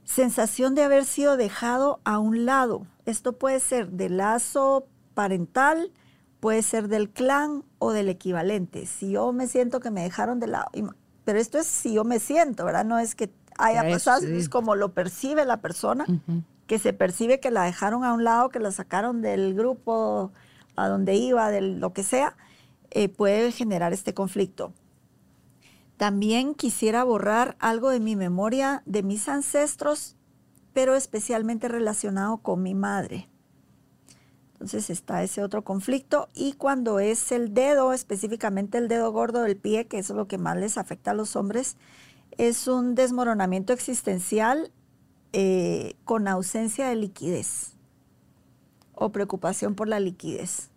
[0.04, 2.86] Sensación de haber sido dejado a un lado.
[3.06, 5.90] Esto puede ser del lazo parental,
[6.38, 8.86] puede ser del clan o del equivalente.
[8.86, 10.70] Si yo me siento que me dejaron de lado,
[11.24, 12.84] pero esto es si yo me siento, ¿verdad?
[12.84, 16.06] No es que haya pasado, es como lo percibe la persona,
[16.68, 20.30] que se percibe que la dejaron a un lado, que la sacaron del grupo
[20.82, 22.36] a donde iba, de lo que sea,
[22.90, 24.72] eh, puede generar este conflicto.
[25.96, 30.16] También quisiera borrar algo de mi memoria de mis ancestros,
[30.72, 33.28] pero especialmente relacionado con mi madre.
[34.52, 39.56] Entonces está ese otro conflicto y cuando es el dedo, específicamente el dedo gordo del
[39.56, 41.76] pie, que es lo que más les afecta a los hombres,
[42.38, 44.72] es un desmoronamiento existencial
[45.32, 47.76] eh, con ausencia de liquidez
[48.94, 50.67] o preocupación por la liquidez.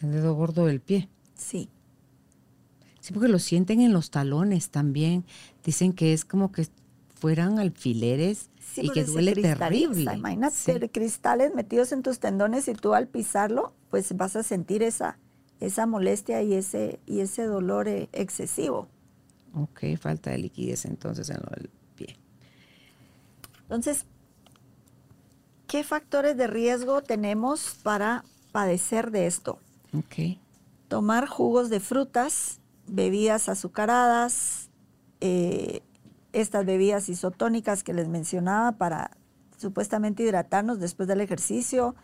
[0.00, 1.08] El dedo gordo del pie.
[1.34, 1.68] Sí.
[3.00, 5.24] Sí, porque lo sienten en los talones también.
[5.62, 6.66] Dicen que es como que
[7.14, 10.14] fueran alfileres y que duele terrible.
[10.14, 15.18] Imagínate cristales metidos en tus tendones y tú al pisarlo, pues vas a sentir esa,
[15.60, 18.88] esa molestia y ese, y ese dolor eh, excesivo.
[19.54, 22.16] Ok, falta de liquidez entonces en el pie.
[23.62, 24.04] Entonces,
[25.66, 29.60] ¿qué factores de riesgo tenemos para padecer de esto?
[30.88, 34.70] Tomar jugos de frutas, bebidas azucaradas,
[35.20, 35.82] eh,
[36.32, 39.12] estas bebidas isotónicas que les mencionaba para
[39.56, 41.94] supuestamente hidratarnos después del ejercicio,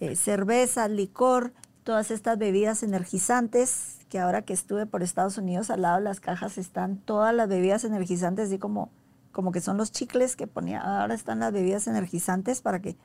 [0.00, 5.82] eh, cerveza, licor, todas estas bebidas energizantes, que ahora que estuve por Estados Unidos, al
[5.82, 8.90] lado de las cajas están todas las bebidas energizantes, así como,
[9.32, 12.96] como que son los chicles que ponía, ahora están las bebidas energizantes para que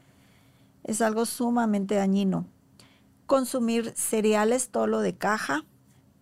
[0.83, 2.45] es algo sumamente dañino.
[3.29, 5.63] Consumir cereales, todo lo de caja,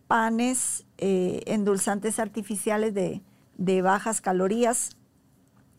[0.07, 3.21] panes, eh, endulzantes artificiales de,
[3.81, 4.97] bajas calorías,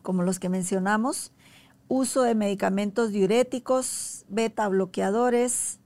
[0.00, 1.32] como los que mencionamos,
[1.86, 5.80] uso de medicamentos diuréticos, beta bloqueadores,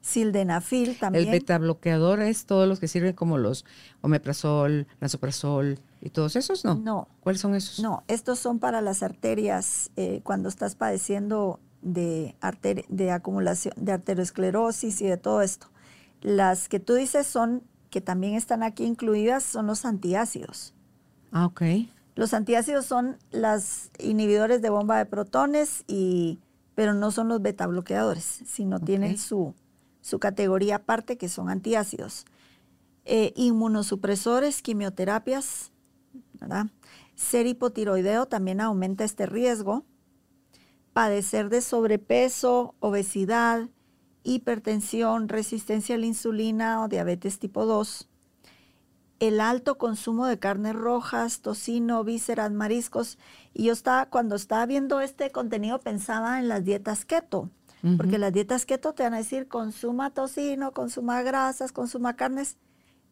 [0.00, 1.26] sildenafil también.
[1.26, 3.64] El beta bloqueador es todos los que sirven como los
[4.00, 6.74] omeprazol, lansoprazol y todos esos, ¿no?
[6.74, 7.06] No.
[7.20, 7.78] ¿Cuáles son esos?
[7.78, 12.34] No, estos son para las arterias eh, cuando estás padeciendo de,
[12.88, 15.68] de acumulación, de arteriosclerosis y de todo esto.
[16.20, 20.72] Las que tú dices son que también están aquí incluidas son los antiácidos.
[21.30, 21.62] Ah, ok.
[22.14, 26.38] Los antiácidos son los inhibidores de bomba de protones, y,
[26.74, 29.54] pero no son los beta bloqueadores, sino tienen su,
[30.00, 32.26] su categoría aparte que son antiácidos.
[33.04, 35.72] Eh, inmunosupresores, quimioterapias,
[36.40, 36.66] ¿verdad?
[37.14, 39.84] Ser hipotiroideo también aumenta este riesgo.
[40.92, 43.68] Padecer de sobrepeso, obesidad,
[44.24, 48.08] hipertensión, resistencia a la insulina o diabetes tipo 2,
[49.22, 53.18] el alto consumo de carnes rojas, tocino, vísceras, mariscos.
[53.54, 57.48] Y yo estaba, cuando estaba viendo este contenido pensaba en las dietas keto,
[57.96, 62.56] porque las dietas keto te van a decir consuma tocino, consuma grasas, consuma carnes,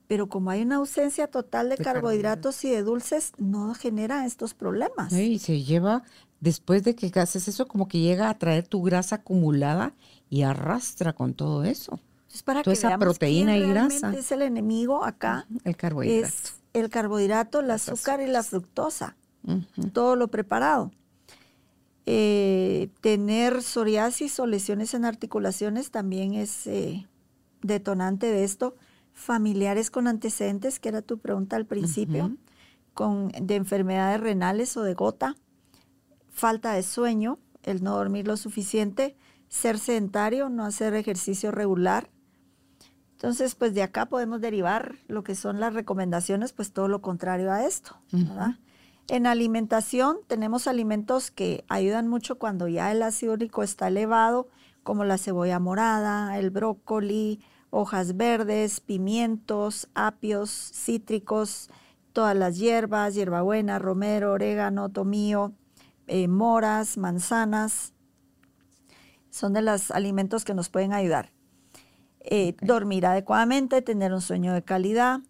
[0.08, 5.12] pero como hay una ausencia total de, carbohidratos, y de dulces, no genera estos problemas.
[5.12, 6.02] Y se lleva,
[6.40, 9.94] después de que haces eso, como que llega a traer tu grasa acumulada
[10.28, 12.00] y arrastra con todo eso.
[12.32, 14.14] Es para Toda esa proteína y grasa.
[14.14, 15.46] Es el enemigo acá.
[15.64, 16.26] El carbohidrato.
[16.26, 19.16] Es el carbohidrato, el azúcar y la fructosa.
[19.92, 20.92] Todo lo preparado.
[22.06, 27.06] Eh, tener psoriasis o lesiones en articulaciones también es eh,
[27.62, 28.76] detonante de esto.
[29.12, 32.36] Familiares con antecedentes, que era tu pregunta al principio,
[32.94, 35.36] con, de enfermedades renales o de gota.
[36.30, 39.16] Falta de sueño, el no dormir lo suficiente
[39.50, 42.08] ser sedentario, no hacer ejercicio regular.
[43.12, 47.52] Entonces, pues de acá podemos derivar lo que son las recomendaciones, pues todo lo contrario
[47.52, 47.96] a esto.
[49.08, 54.48] En alimentación tenemos alimentos que ayudan mucho cuando ya el ácido úrico está elevado,
[54.84, 57.40] como la cebolla morada, el brócoli,
[57.70, 61.70] hojas verdes, pimientos, apios, cítricos,
[62.12, 65.52] todas las hierbas, hierbabuena, romero, orégano, tomillo,
[66.10, 67.94] eh, moras, manzanas,
[69.30, 71.32] son de los alimentos que nos pueden ayudar.
[72.20, 75.20] Eh, dormir adecuadamente, tener un sueño de calidad,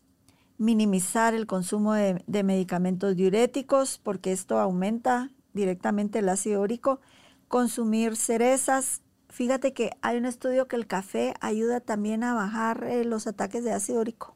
[0.57, 7.01] minimizar el consumo de, de medicamentos diuréticos porque esto aumenta directamente el ácido úrico,
[7.49, 9.03] consumir cerezas.
[9.29, 13.65] Fíjate que hay un estudio que el café ayuda también a bajar eh, los ataques
[13.65, 14.35] de ácido úrico.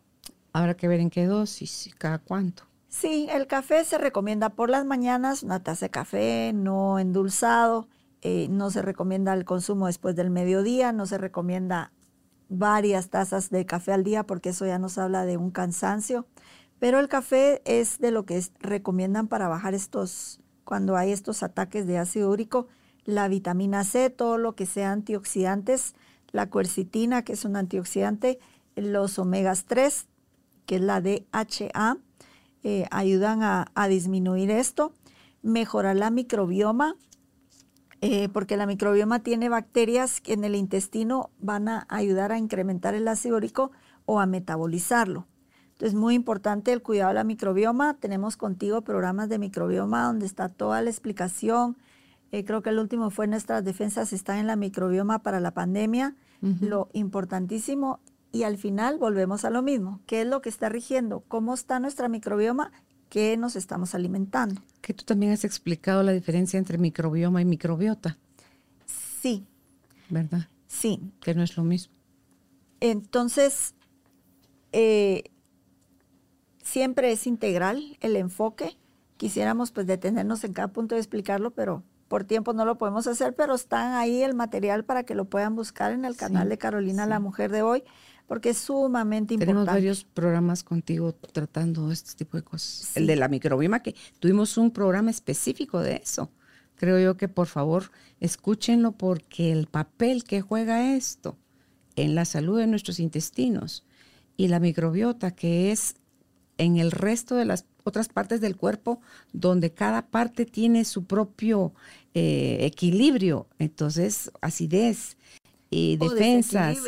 [0.52, 2.64] Habrá que ver en qué dosis, cada cuánto.
[2.94, 7.88] Sí, el café se recomienda por las mañanas, una taza de café no endulzado.
[8.22, 11.92] Eh, no se recomienda el consumo después del mediodía, no se recomienda
[12.48, 16.28] varias tazas de café al día porque eso ya nos habla de un cansancio.
[16.78, 21.88] Pero el café es de lo que recomiendan para bajar estos, cuando hay estos ataques
[21.88, 22.68] de ácido úrico,
[23.04, 25.96] la vitamina C, todo lo que sea antioxidantes,
[26.30, 28.38] la cuercitina, que es un antioxidante,
[28.76, 30.06] los omegas 3,
[30.66, 31.98] que es la DHA,
[32.66, 34.94] eh, ayudan a, disminuir esto,
[35.42, 36.96] mejorar la microbioma,
[38.00, 42.94] eh, porque la microbioma tiene bacterias que en el intestino van a ayudar a incrementar
[42.94, 43.70] el ácido úrico
[44.06, 45.26] o a metabolizarlo.
[45.72, 47.94] Entonces, muy importante el cuidado de la microbioma.
[47.98, 51.76] Tenemos contigo programas de microbioma donde está toda la explicación.
[52.32, 56.16] Eh, creo que el último fue nuestras defensas están en la microbioma para la pandemia.
[56.60, 58.00] Lo importantísimo
[58.34, 60.00] y al final volvemos a lo mismo.
[60.06, 61.20] ¿Qué es lo que está rigiendo?
[61.28, 62.72] ¿Cómo está nuestra microbioma?
[63.08, 64.60] ¿Qué nos estamos alimentando?
[64.80, 68.18] Que tú también has explicado la diferencia entre microbioma y microbiota.
[68.86, 69.46] Sí.
[70.10, 70.48] ¿Verdad?
[70.66, 71.00] Sí.
[71.20, 71.94] Que no es lo mismo.
[72.80, 73.76] Entonces,
[74.72, 75.30] eh,
[76.64, 78.76] siempre es integral el enfoque.
[79.16, 83.36] Quisiéramos pues detenernos en cada punto de explicarlo, pero por tiempo no lo podemos hacer,
[83.36, 87.06] pero están ahí el material para que lo puedan buscar en el canal de Carolina,
[87.06, 87.84] la mujer de hoy
[88.26, 89.52] porque es sumamente importante.
[89.52, 92.96] Tenemos varios programas contigo tratando este tipo de cosas.
[92.96, 96.30] El de la microbioma, que tuvimos un programa específico de eso.
[96.76, 101.36] Creo yo que por favor escúchenlo porque el papel que juega esto
[101.96, 103.84] en la salud de nuestros intestinos
[104.36, 105.94] y la microbiota, que es
[106.58, 109.00] en el resto de las otras partes del cuerpo,
[109.32, 111.74] donde cada parte tiene su propio
[112.14, 115.16] eh, equilibrio, entonces acidez,
[115.74, 116.78] y defensas.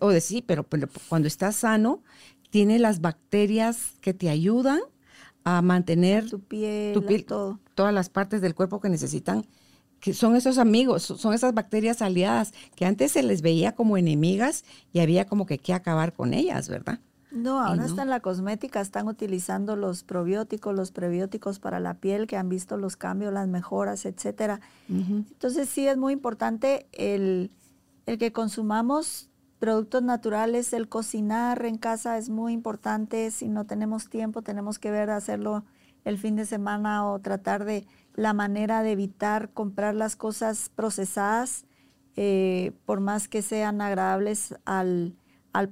[0.00, 0.64] O de sí, pero,
[1.08, 2.02] cuando estás sano,
[2.50, 4.80] tiene las bacterias que te ayudan
[5.44, 7.58] a mantener tu piel, todo.
[7.74, 9.44] todas las partes del cuerpo que necesitan,
[10.00, 14.64] que son esos amigos, son esas bacterias aliadas que antes se les veía como enemigas
[14.92, 17.00] y había como que que acabar con ellas, ¿verdad?
[17.30, 22.26] No, ahora está en la cosmética, están utilizando los probióticos, los prebióticos para la piel,
[22.26, 24.60] que han visto los cambios, las mejoras, etcétera.
[24.88, 27.50] Entonces sí es muy importante el
[28.08, 33.30] el que consumamos productos naturales, el cocinar en casa es muy importante.
[33.30, 35.66] Si no tenemos tiempo, tenemos que ver hacerlo
[36.06, 41.66] el fin de semana o tratar de la manera de evitar comprar las cosas procesadas,
[42.16, 45.14] eh, por más que sean agradables al,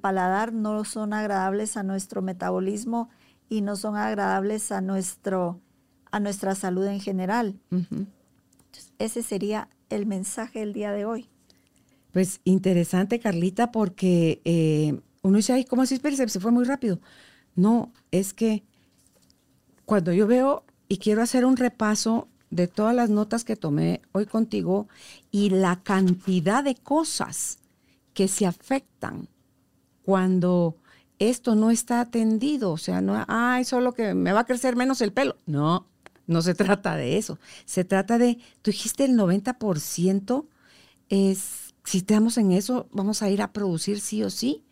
[0.03, 3.09] paladar, no son agradables a nuestro metabolismo
[3.49, 5.62] y no son agradables a, nuestro,
[6.11, 7.59] a nuestra salud en general.
[8.99, 11.31] ese sería el mensaje del día de hoy.
[12.16, 15.96] Pues interesante, Carlita, porque eh, uno dice, ay, ¿cómo así?
[15.96, 16.98] Espérese, se fue muy rápido.
[17.57, 18.62] No, es que
[19.85, 24.24] cuando yo veo y quiero hacer un repaso de todas las notas que tomé hoy
[24.24, 24.88] contigo
[25.31, 27.59] y la cantidad de cosas
[28.14, 29.29] que se afectan
[30.02, 30.79] cuando
[31.18, 35.02] esto no está atendido, o sea, no, ay, solo que me va a crecer menos
[35.02, 35.37] el pelo.
[35.44, 35.87] No,
[36.26, 37.38] no se trata de eso.
[37.66, 40.46] Se trata de, tú dijiste el 90%
[41.11, 44.64] es si estamos en eso, vamos a ir a producir sí o sí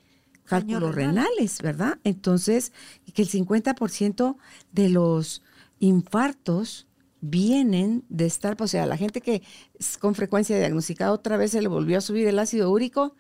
[0.44, 1.98] cálculos renales, ¿verdad?
[2.05, 2.72] Entonces,
[3.14, 4.37] que el 50%
[4.72, 5.42] de los
[5.79, 6.87] infartos
[7.20, 9.42] vienen de estar, o sea, la gente que
[9.79, 13.16] es con frecuencia diagnosticada otra vez se le volvió a subir el ácido úrico,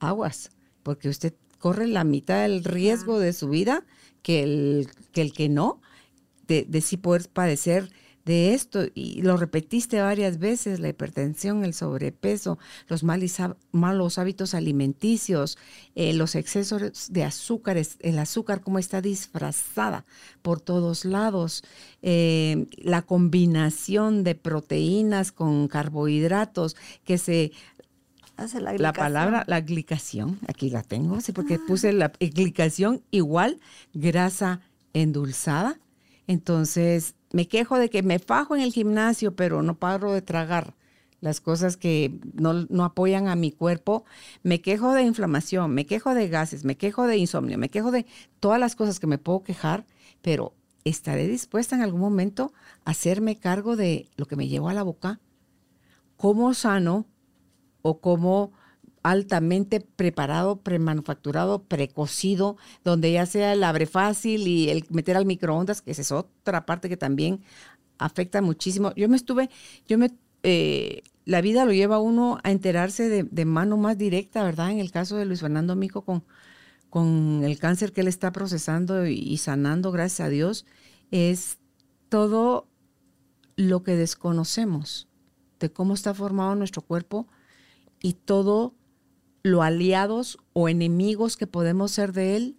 [0.00, 0.50] aguas,
[0.82, 3.86] porque usted corre la mitad del riesgo de su vida
[4.22, 5.80] que el que, el que no,
[6.46, 7.90] de, de sí poder padecer
[8.26, 12.58] de esto y lo repetiste varias veces, la hipertensión, el sobrepeso,
[12.88, 15.56] los malos hábitos alimenticios,
[15.94, 20.04] eh, los excesos de azúcares, el azúcar como está disfrazada
[20.42, 21.62] por todos lados,
[22.02, 27.52] eh, la combinación de proteínas con carbohidratos que se
[28.38, 33.60] Hace la, la, palabra, la glicación, aquí la tengo, sí, porque puse la glicación igual
[33.94, 34.60] grasa
[34.92, 35.80] endulzada.
[36.26, 40.74] Entonces, me quejo de que me fajo en el gimnasio, pero no paro de tragar
[41.20, 44.04] las cosas que no, apoyan a mi cuerpo.
[44.42, 48.06] Me quejo de inflamación, me quejo de gases, me quejo de insomnio, me quejo de
[48.40, 49.86] todas las cosas que me puedo quejar,
[50.22, 50.54] pero
[50.84, 52.52] estaré dispuesta en algún momento
[52.84, 55.20] a hacerme cargo de lo que me llevo a la boca.
[56.16, 57.06] ¿Cómo sano
[57.82, 58.52] o cómo
[59.10, 65.80] altamente preparado, premanufacturado, precocido, donde ya sea el abre fácil y el meter al microondas,
[65.82, 67.40] que esa es otra parte que también
[67.98, 68.92] afecta muchísimo.
[68.96, 69.48] Yo me estuve,
[69.86, 70.10] yo me,
[70.42, 74.72] eh, la vida lo lleva uno a enterarse de, mano más directa, ¿verdad?
[74.72, 76.24] En el caso de Luis Fernando Mico con,
[76.90, 80.66] con el cáncer que él está procesando y sanando, gracias a Dios,
[81.12, 81.58] es
[82.08, 82.66] todo
[83.54, 85.08] lo que desconocemos
[85.60, 87.28] de cómo está formado nuestro cuerpo
[88.02, 88.74] y todo
[89.46, 92.56] lo aliados o enemigos que podemos ser de él,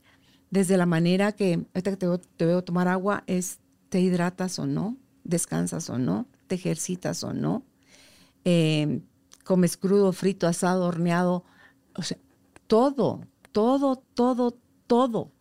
[0.49, 1.97] desde la manera que, ahorita que
[2.37, 3.59] te, veo tomar agua, es
[3.89, 7.63] te hidratas o no, descansas o no, te ejercitas o no,
[8.43, 9.01] em,
[9.43, 11.43] comes crudo, frito, asado, horneado,
[11.95, 12.17] o sea,
[12.67, 13.21] todo,
[13.51, 14.57] todo, todo,
[14.87, 15.31] todo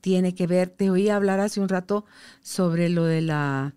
[0.00, 0.70] tiene que ver.
[0.70, 2.04] Te oí hablar hace un rato
[2.42, 3.74] sobre lo de la,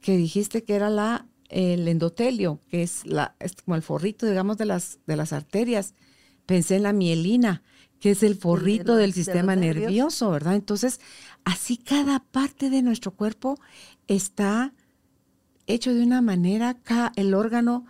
[0.00, 4.64] que dijiste que era la el endotelio, que es, la, como el forrito, digamos, de
[4.64, 5.94] las, de las arterias.
[6.46, 7.62] Pensé en la mielina,
[8.00, 10.56] que es el forrito del sistema nervioso, ¿verdad?
[10.56, 11.00] Entonces,
[11.44, 13.58] así cada parte de nuestro cuerpo
[14.08, 14.72] está
[15.66, 16.76] hecho de una manera,
[17.16, 17.86] el órgano,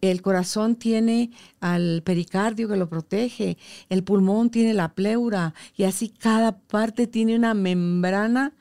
[0.00, 1.30] el corazón tiene
[1.60, 3.56] al pericardio que lo protege,
[3.88, 8.52] el pulmón tiene la pleura, y así cada parte tiene una membrana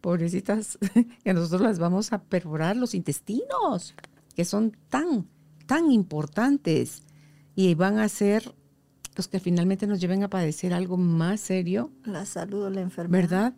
[0.00, 0.78] pobrecitas,
[1.24, 3.94] que nosotros las vamos a perforar los intestinos,
[4.36, 5.26] que son tan,
[5.66, 7.02] tan importantes
[7.54, 8.54] y van a ser
[9.16, 11.92] los que finalmente nos lleven a padecer algo más serio.
[12.04, 13.22] La salud o la enfermedad.
[13.22, 13.54] ¿Verdad?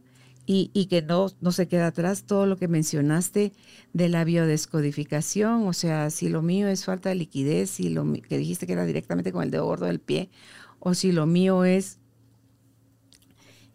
[0.49, 3.53] Y, y, que no, no se queda atrás todo lo que mencionaste
[3.93, 8.39] de la biodescodificación, o sea, si lo mío es falta de liquidez, si lo que
[8.39, 10.31] dijiste que era directamente con el dedo gordo del pie,
[10.79, 11.99] o si lo mío es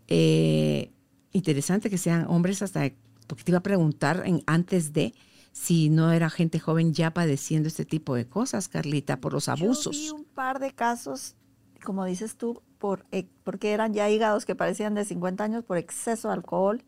[0.07, 0.91] eh,
[1.33, 2.89] interesante que sean hombres hasta,
[3.27, 5.13] porque te iba a preguntar en, antes de
[5.51, 9.95] si no era gente joven ya padeciendo este tipo de cosas, Carlita, por los abusos.
[9.95, 11.35] Yo vi un par de casos,
[11.83, 13.05] como dices tú, por,
[13.43, 16.83] porque eran ya hígados que parecían de 50 años por exceso de alcohol,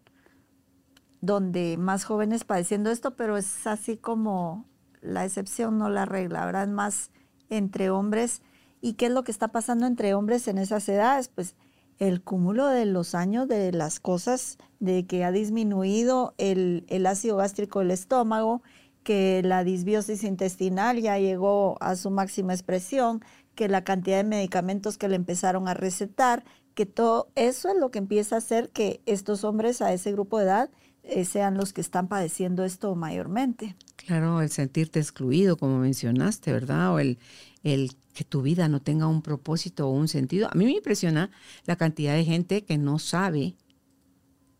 [1.21, 4.65] donde más jóvenes padeciendo esto, pero es así como
[5.01, 6.67] la excepción, no la regla, ¿verdad?
[6.67, 7.11] Más
[7.49, 8.41] entre hombres.
[8.81, 11.27] ¿Y qué es lo que está pasando entre hombres en esas edades?
[11.27, 11.55] Pues
[11.99, 17.79] el cúmulo de los años de las cosas, de que ha disminuido el, ácido gástrico
[17.79, 18.61] del estómago,
[19.03, 23.21] que la disbiosis intestinal ya llegó a su máxima expresión,
[23.55, 27.91] que la cantidad de medicamentos que le empezaron a recetar, que todo eso es lo
[27.91, 30.69] que empieza a hacer que estos hombres a ese grupo de edad
[31.03, 33.75] eh, sean los que están padeciendo esto mayormente.
[33.97, 36.93] Claro, el sentirte excluido, como mencionaste, ¿verdad?
[36.93, 37.19] O el,
[37.63, 40.47] el que tu vida no tenga un propósito o un sentido.
[40.51, 41.31] A mí me impresiona
[41.65, 43.55] la cantidad de gente que no sabe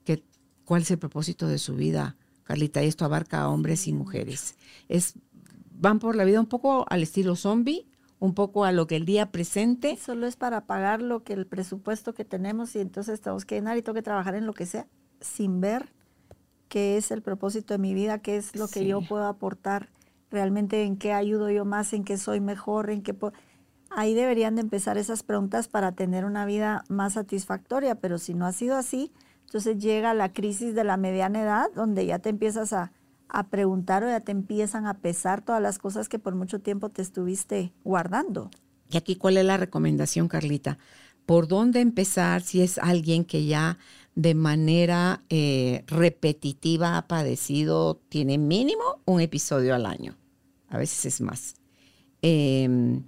[0.06, 0.24] que,
[0.66, 4.56] cuál es el propósito de su vida, Carlita, y esto abarca a hombres y mujeres.
[4.90, 5.14] Es,
[5.72, 7.88] van por la vida un poco al estilo zombie,
[8.20, 9.98] un poco a lo que el día presente.
[9.98, 13.78] Solo es para pagar lo que el presupuesto que tenemos y entonces tenemos que llenar
[13.78, 14.88] y tengo que trabajar en lo que sea,
[15.20, 15.92] sin ver
[16.70, 19.90] qué es el propósito de mi vida, qué es lo que yo puedo aportar
[20.34, 23.16] realmente en qué ayudo yo más, en qué soy mejor, en qué...
[23.90, 28.48] Ahí deberían de empezar esas preguntas para tener una vida más satisfactoria, pero si no
[28.48, 29.12] ha sido así,
[29.46, 32.92] entonces llega la crisis de la mediana edad, donde ya te empiezas a,
[33.30, 36.90] a preguntar o ya te empiezan a pesar todas las cosas que por mucho tiempo
[36.90, 38.50] te estuviste guardando.
[38.90, 40.80] Y aquí, ¿cuál es la recomendación, Carlita?
[41.28, 43.78] ¿Por dónde empezar si es alguien que ya
[44.16, 50.16] de manera eh, repetitiva ha padecido, tiene mínimo un episodio al año?
[50.74, 51.54] A veces es más,
[52.24, 53.04] em,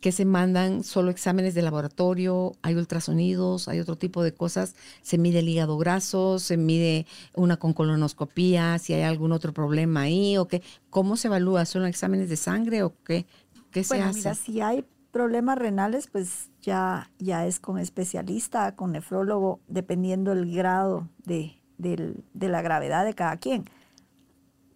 [0.00, 5.18] que se mandan solo exámenes de laboratorio, hay ultrasonidos, hay otro tipo de cosas, se
[5.18, 10.38] mide el hígado graso, se mide una con colonoscopía, si hay algún otro problema ahí,
[10.38, 11.66] o qué, ¿cómo se evalúa?
[11.66, 13.26] ¿Son exámenes de sangre o qué,
[13.70, 14.18] qué se hace?
[14.18, 20.50] Mira, si hay problemas renales, pues ya, ya es con especialista, con nefrólogo, dependiendo el
[20.54, 23.66] grado de, de la gravedad de cada quien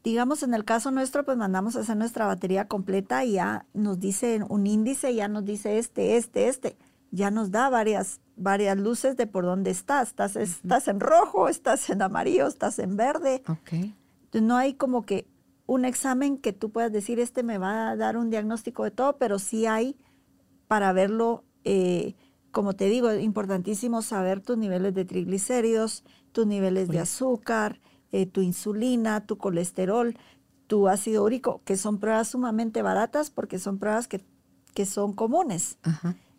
[0.08, 4.00] digamos en el caso nuestro, pues mandamos a hacer nuestra batería completa y ya nos
[4.00, 6.78] dice un índice, ya nos dice este, este, este,
[7.10, 10.08] ya nos da varias, varias luces de por dónde estás.
[10.08, 13.42] Estás, estás en rojo, estás en amarillo, estás en verde.
[13.46, 13.94] Okay.
[14.32, 15.26] No hay como que
[15.66, 19.18] un examen que tú puedas decir, este me va a dar un diagnóstico de todo,
[19.18, 19.94] pero sí hay
[20.68, 22.14] para verlo, eh,
[22.50, 26.02] como te digo, es importantísimo saber tus niveles de triglicéridos,
[26.32, 27.78] tus niveles de azúcar,
[28.12, 30.16] eh, tu insulina, tu colesterol,
[30.66, 34.24] tu ácido úrico, que son pruebas sumamente baratas porque son pruebas que,
[34.74, 35.78] que son comunes.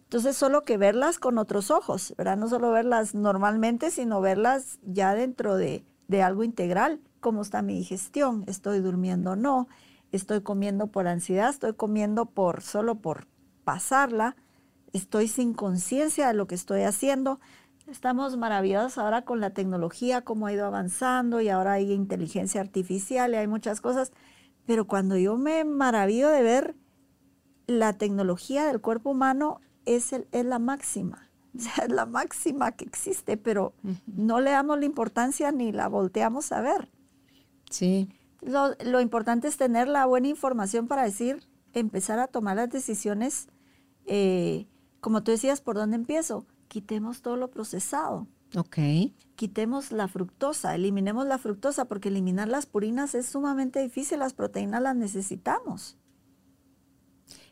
[0.04, 2.38] Entonces, solo que verlas con otros ojos, ¿verdad?
[2.38, 7.00] No solo verlas normalmente, sino verlas ya dentro de, de algo integral.
[7.20, 8.44] ¿Cómo está mi digestión?
[8.48, 9.68] ¿Estoy durmiendo o no?
[10.12, 13.28] estoy comiendo por ansiedad, estoy comiendo por solo por
[13.64, 14.36] pasarla,
[14.94, 17.40] estoy sin conciencia de lo que estoy haciendo.
[17.90, 23.34] Estamos maravillados ahora con la tecnología, cómo ha ido avanzando y ahora hay inteligencia artificial
[23.34, 24.12] y hay muchas cosas,
[24.66, 26.76] pero cuando yo me maravillo de ver
[27.66, 31.30] la tecnología del cuerpo humano es, es la máxima.
[31.58, 33.74] O sea, es la máxima que existe, pero
[34.06, 36.92] no le damos la importancia ni la volteamos a ver.
[37.72, 38.08] Sí.
[38.42, 43.48] Lo, importante es tener la buena información para decir, empezar a tomar las decisiones,
[44.06, 44.68] eh,
[45.02, 46.46] como tú decías, ¿por dónde empiezo?
[46.70, 48.28] Quitemos todo lo procesado.
[48.56, 48.78] Ok.
[49.36, 54.82] Quitemos la fructosa, eliminemos la fructosa, porque eliminar las purinas es sumamente difícil, las proteínas
[54.82, 55.98] las necesitamos.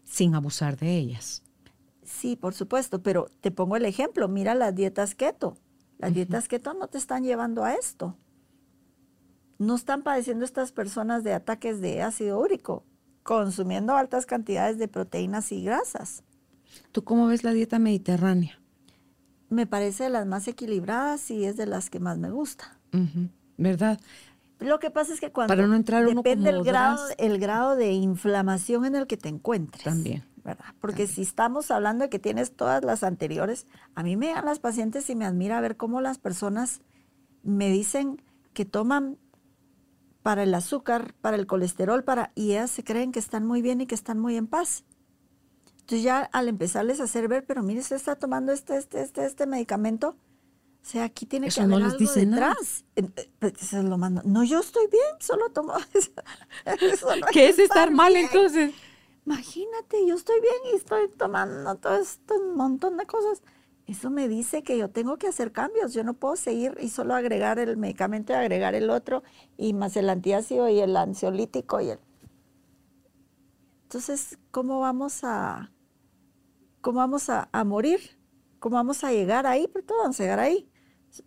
[0.04, 1.44] Sin abusar de ellas.
[2.04, 5.58] Sí, por supuesto, pero te pongo el ejemplo, mira las dietas keto.
[5.98, 8.16] Las dietas keto no te están llevando a esto.
[9.58, 12.84] No están padeciendo estas personas de ataques de ácido úrico,
[13.24, 16.24] consumiendo altas cantidades de proteínas y grasas.
[16.92, 18.62] ¿Tú cómo ves la dieta mediterránea?
[19.50, 22.78] Me parece de las más equilibradas y es de las que más me gusta.
[23.58, 24.00] ¿Verdad?
[24.60, 27.92] Lo que pasa es que cuando Para no entrar depende el grado, el grado de
[27.92, 29.84] inflamación en el que te encuentres.
[29.84, 30.24] También.
[30.80, 34.60] Porque si estamos hablando de que tienes todas las anteriores, a mí me dan las
[34.60, 36.82] pacientes y me admira ver cómo las personas
[37.44, 38.22] me dicen
[38.54, 39.18] que toman
[40.24, 43.82] para el azúcar, para el colesterol, para y ellas se creen que están muy bien
[43.82, 44.84] y que están muy en paz.
[45.88, 49.26] Entonces ya al empezarles a hacer ver, pero mire, usted está tomando este, este, este,
[49.26, 52.84] este medicamento, o sea, aquí tiene que haber algo detrás.
[53.72, 54.22] Lo mando.
[54.26, 55.76] No, yo estoy bien, solo tomo.
[57.32, 58.76] ¿Qué es estar mal entonces?
[59.26, 63.42] imagínate, yo estoy bien y estoy tomando todo este montón de cosas.
[63.86, 65.94] Eso me dice que yo tengo que hacer cambios.
[65.94, 69.24] Yo no puedo seguir y solo agregar el medicamento y agregar el otro
[69.56, 72.00] y más el antiácido y el ansiolítico y el...
[73.84, 75.72] Entonces, ¿cómo vamos a,
[76.88, 78.00] cómo vamos a, morir?
[78.60, 79.70] ¿Cómo vamos a llegar ahí?
[79.74, 80.72] Pero todos vamos a llegar ahí.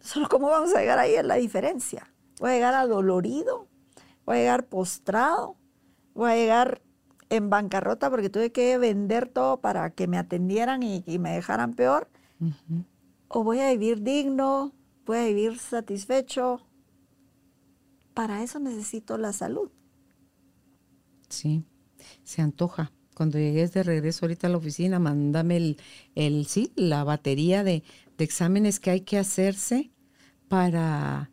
[0.01, 2.11] Solo cómo vamos a llegar ahí es la diferencia.
[2.39, 3.69] Voy a llegar adolorido,
[4.25, 5.59] voy a llegar postrado,
[6.15, 6.81] voy a llegar
[7.29, 12.09] en bancarrota porque tuve que vender todo para que me atendieran y, me dejaran peor.
[13.29, 14.73] O voy a vivir digno,
[15.05, 16.67] voy a vivir satisfecho.
[18.15, 19.71] Para eso necesito la salud.
[21.29, 21.67] Sí,
[22.25, 22.93] se antoja.
[23.21, 25.77] Cuando llegues de regreso ahorita a la oficina, mándame el,
[26.15, 27.83] el sí, la batería de,
[28.17, 29.91] exámenes que hay que hacerse
[30.49, 31.31] para,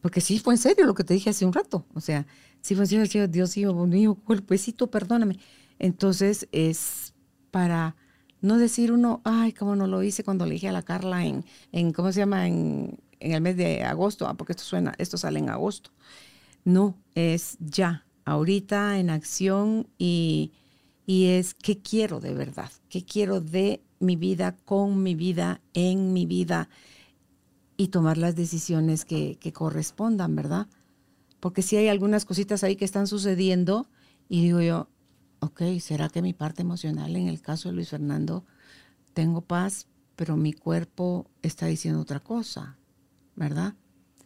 [0.00, 1.84] porque sí fue en serio lo que te dije hace un rato.
[1.94, 2.26] O sea,
[2.62, 5.38] Sí, pues Dios mío, cuerpecito, perdóname.
[5.78, 7.14] Entonces es
[7.50, 7.96] para
[8.40, 11.44] no decir uno, ay, cómo no lo hice cuando le dije a la Carla en,
[11.72, 12.46] en ¿cómo se llama?
[12.46, 15.90] En, en el mes de agosto, ah, porque esto suena, esto sale en agosto.
[16.64, 20.52] No, es ya, ahorita en acción y,
[21.10, 26.12] y es qué quiero de verdad, qué quiero de mi vida, con mi vida, en
[26.12, 26.68] mi vida
[27.76, 30.68] y tomar las decisiones que, que correspondan, ¿verdad?
[31.40, 33.88] porque sí hay algunas cositas ahí que están sucediendo
[34.28, 34.88] y digo yo,
[35.40, 38.44] ok, ¿será que mi parte emocional en el caso de Luis Fernando
[39.12, 42.78] tengo paz, pero mi cuerpo está diciendo otra cosa,
[43.34, 43.74] ¿verdad?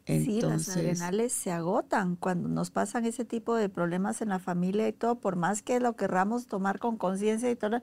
[0.06, 4.88] Sí, las adrenales se agotan cuando nos pasan ese tipo de problemas en la familia
[4.88, 7.80] y todo, por más que lo querramos tomar con conciencia y todo,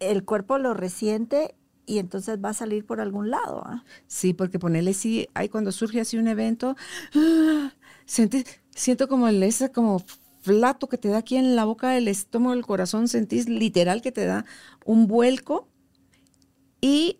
[0.00, 1.54] el cuerpo lo resiente
[1.86, 3.62] y entonces va a salir por algún lado.
[3.64, 3.84] ¿ah?
[4.06, 6.76] Sí, porque ponerle sí, hay cuando surge así un evento,
[7.14, 7.72] ¡ah!
[8.06, 10.04] siento como el, ese como
[10.40, 14.12] flato que te da aquí en la boca del estómago, del corazón, sentís literal que
[14.12, 14.44] te da
[14.84, 15.68] un vuelco
[16.80, 17.18] y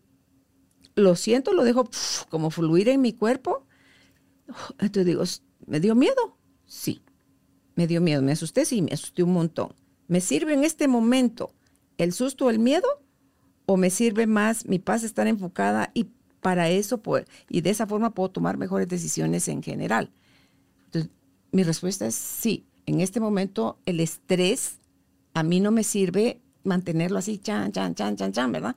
[0.95, 1.89] lo siento, lo dejo
[2.29, 3.66] como fluir en mi cuerpo.
[4.79, 5.25] Entonces digo,
[5.67, 6.37] ¿me dio miedo?
[6.67, 7.03] Sí,
[7.75, 9.75] me dio miedo, me asusté, sí, me asusté un montón.
[10.09, 11.53] ¿Me sirve en este momento
[11.99, 12.87] el susto o el miedo?
[13.67, 16.07] ¿O me sirve más mi paz estar enfocada y
[16.41, 17.03] para eso,
[17.49, 20.13] y de esa forma puedo tomar mejores decisiones en general?
[21.51, 22.67] mi respuesta es sí.
[22.85, 24.79] En este momento el estrés
[25.35, 28.77] a mí no me sirve mantenerlo así, chan, chan, chan, chan, chan, ¿verdad?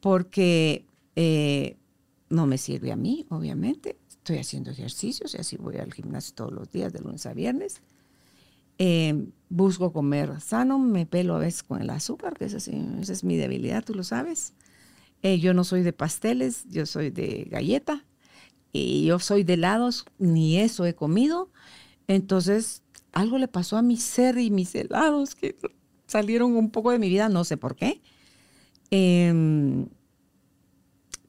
[0.00, 0.84] Porque
[1.14, 1.76] eh,
[2.28, 3.99] no me sirve a mí, obviamente.
[4.30, 7.82] Estoy haciendo ejercicios y así voy al gimnasio todos los días, de lunes a viernes.
[8.78, 13.24] Eh, busco comer sano, me pelo a veces con el azúcar, que esa, esa es
[13.24, 14.52] mi debilidad, tú lo sabes.
[15.24, 18.04] Eh, yo no soy de pasteles, yo soy de galleta
[18.70, 21.50] y yo soy de helados, ni eso he comido.
[22.06, 25.56] Entonces, algo le pasó a mi ser y mis helados que
[26.06, 28.00] salieron un poco de mi vida, no sé por qué.
[28.92, 29.88] Em,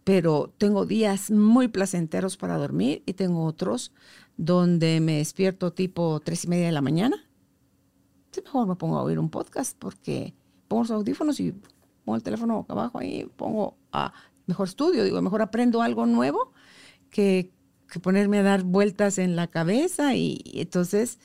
[0.04, 3.92] pero tengo días muy placenteros para dormir y tengo otros
[4.38, 7.28] donde me despierto tipo tres y media de la mañana
[8.40, 10.34] mejor me pongo a oír un podcast porque
[10.70, 11.54] pongo los audífonos y
[12.06, 14.14] pongo el teléfono acá abajo ahí, pongo a
[14.46, 16.54] mejor estudio, digo, mejor aprendo algo nuevo
[17.10, 17.52] que,
[17.90, 21.20] que ponerme a dar vueltas en la cabeza y, entonces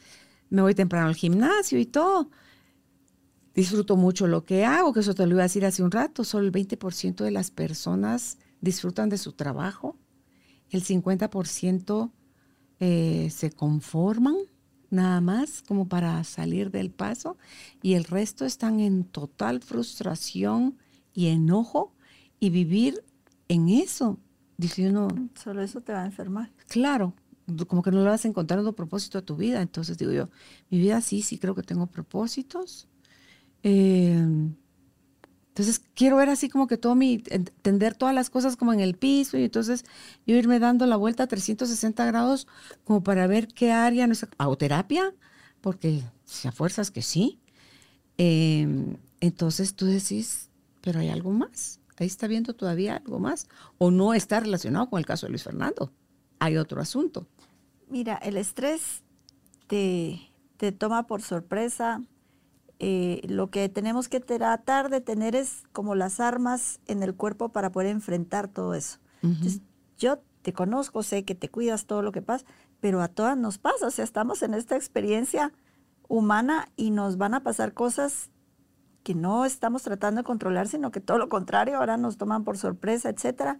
[0.51, 2.31] me voy temprano al gimnasio y todo.
[3.55, 6.25] Disfruto mucho lo que hago, que eso te lo iba a decir hace un rato,
[6.25, 9.97] solo el 20% de las personas disfrutan de su trabajo,
[10.71, 12.11] el 50%
[12.81, 14.37] eh, se conforman
[14.91, 17.37] nada más como para salir del paso
[17.83, 20.77] y el resto están en total frustración
[21.13, 21.95] y enojo
[22.41, 23.05] y vivir
[23.49, 24.19] en eso.
[24.57, 25.09] Dice uno.
[25.35, 26.53] Solo eso te va a enfermar.
[26.69, 27.15] Claro,
[27.67, 29.63] como que no le vas encontrando propósito a tu vida.
[29.63, 30.31] Entonces digo yo,
[30.71, 32.89] mi vida sí, sí creo que tengo propósitos.
[33.63, 34.25] Eh,
[35.57, 38.95] entonces quiero ver así como que todo mi, entender todas las cosas como en el
[38.95, 39.87] piso y entonces
[40.27, 42.47] yo irme dando la vuelta a 360 grados
[42.85, 44.27] como para ver qué área no es
[44.59, 45.15] terapia,
[45.63, 47.39] porque si a fuerzas que sí.
[48.19, 50.51] Em, entonces tú decís,
[50.83, 53.49] pero hay algo más, ahí está viendo todavía algo más,
[53.79, 55.91] o no está relacionado con el caso de Luis Fernando,
[56.39, 57.27] hay otro asunto.
[57.89, 59.05] Mira, el estrés
[59.69, 60.21] te,
[60.59, 62.03] te toma por sorpresa,
[62.79, 67.49] eh, lo que tenemos que tratar de tener es como las armas en el cuerpo
[67.49, 68.99] para poder enfrentar todo eso.
[69.99, 72.45] yo te conozco, sé que te cuidas todo lo que pasa,
[72.81, 75.53] pero a todas nos pasa, o sea, estamos en esta experiencia
[76.07, 78.31] humana y nos van a pasar cosas
[79.03, 82.59] que no estamos tratando de controlar, sino que todo lo contrario, ahora nos toman por
[82.59, 83.59] sorpresa, etcétera,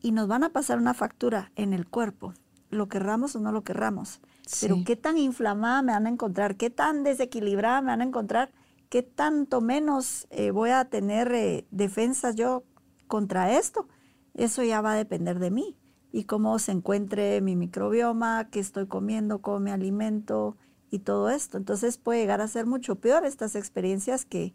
[0.00, 2.34] y nos van a pasar una factura en el cuerpo,
[2.70, 4.20] lo querramos o no lo querramos.
[4.60, 8.52] Pero qué tan inflamada me van a encontrar, qué tan desequilibrada me van a encontrar,
[8.88, 12.64] qué tanto menos eh, voy a tener eh, defensas yo
[13.06, 13.88] contra esto.
[14.34, 15.76] Eso ya va a depender de mí
[16.12, 20.56] y cómo se encuentre mi microbioma, qué estoy comiendo, cómo me alimento
[20.90, 21.56] y todo esto.
[21.56, 24.54] Entonces puede llegar a ser mucho peor estas experiencias que,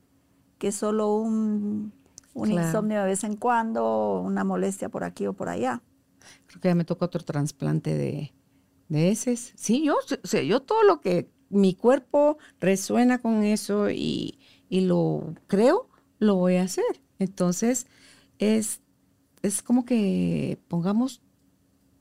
[0.60, 1.94] que solo un,
[2.36, 5.82] insomnio de vez en cuando, una molestia por aquí o por allá.
[6.46, 8.34] Creo que ya me tocó otro trasplante de,
[8.90, 9.36] de ese.
[9.38, 15.90] Sí, yo, o yo todo lo que mi cuerpo resuena con eso y, lo creo,
[16.20, 17.02] lo voy a hacer.
[17.20, 17.88] Entonces,
[18.40, 18.82] es,
[19.42, 21.22] es como que pongamos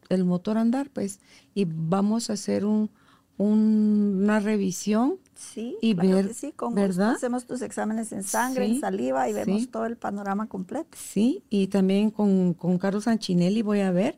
[0.08, 1.20] el motor a andar, pues,
[1.54, 2.90] y vamos a hacer un,
[3.38, 5.18] una revisión.
[5.34, 7.10] Sí, y ver, sí, con ¿verdad?
[7.10, 10.96] hacemos tus exámenes en sangre, en saliva y vemos todo el panorama completo.
[10.96, 14.16] Sí, y también con, con Carlos Sanchinelli voy a ver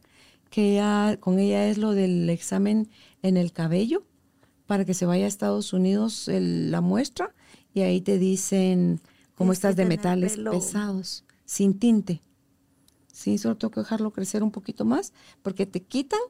[0.51, 2.89] que con ella es lo del examen
[3.23, 4.05] en el cabello
[4.67, 7.35] para que se vaya a Estados Unidos la muestra
[7.75, 9.01] y ahí te dicen
[9.35, 12.23] cómo estás de metales pesados, sin tinte.
[13.13, 16.21] Sí, solo tengo que dejarlo crecer un poquito más porque te quitan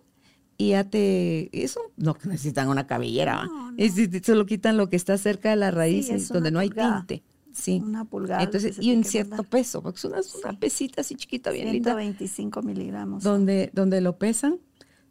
[0.57, 1.51] y ya te...
[1.53, 3.75] Eso no necesitan una cabellera, no,
[4.23, 7.23] solo quitan lo que está cerca de la raíz, donde no hay tinte.
[7.59, 7.82] Sí.
[7.84, 8.42] Una pulgada.
[8.42, 13.22] Entonces, y un cierto peso, porque es una, pesita así chiquita, bien 125 miligramos.
[13.22, 14.59] Donde, donde lo pesan,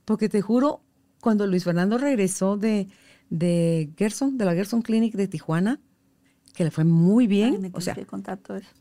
[0.05, 0.81] porque te juro,
[1.19, 2.87] cuando Luis Fernando regresó de,
[3.29, 5.81] de Gerson, de la Gerson Clinic de Tijuana,
[6.57, 7.71] que le fue muy bien.
[7.75, 7.95] o sea,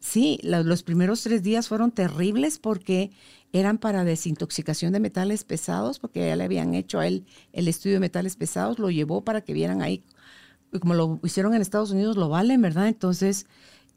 [0.00, 3.10] sí, los primeros tres días fueron terribles porque
[3.52, 7.96] eran para desintoxicación de metales pesados, porque ya le habían hecho a él el estudio
[7.96, 10.04] de metales pesados, lo llevó para que vieran ahí
[10.80, 12.88] como lo hicieron en Estados Unidos, lo valen, ¿verdad?
[12.88, 13.46] Entonces,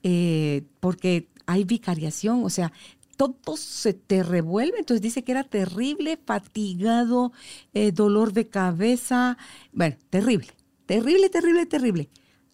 [0.03, 2.71] eh, porque hay vicariación, o sea,
[3.17, 4.79] todo se te revuelve.
[4.79, 7.33] Entonces dice que era terrible, fatigado,
[7.73, 9.37] eh, dolor de cabeza,
[9.73, 10.47] bueno, terrible,
[10.85, 12.09] terrible, terrible, terrible.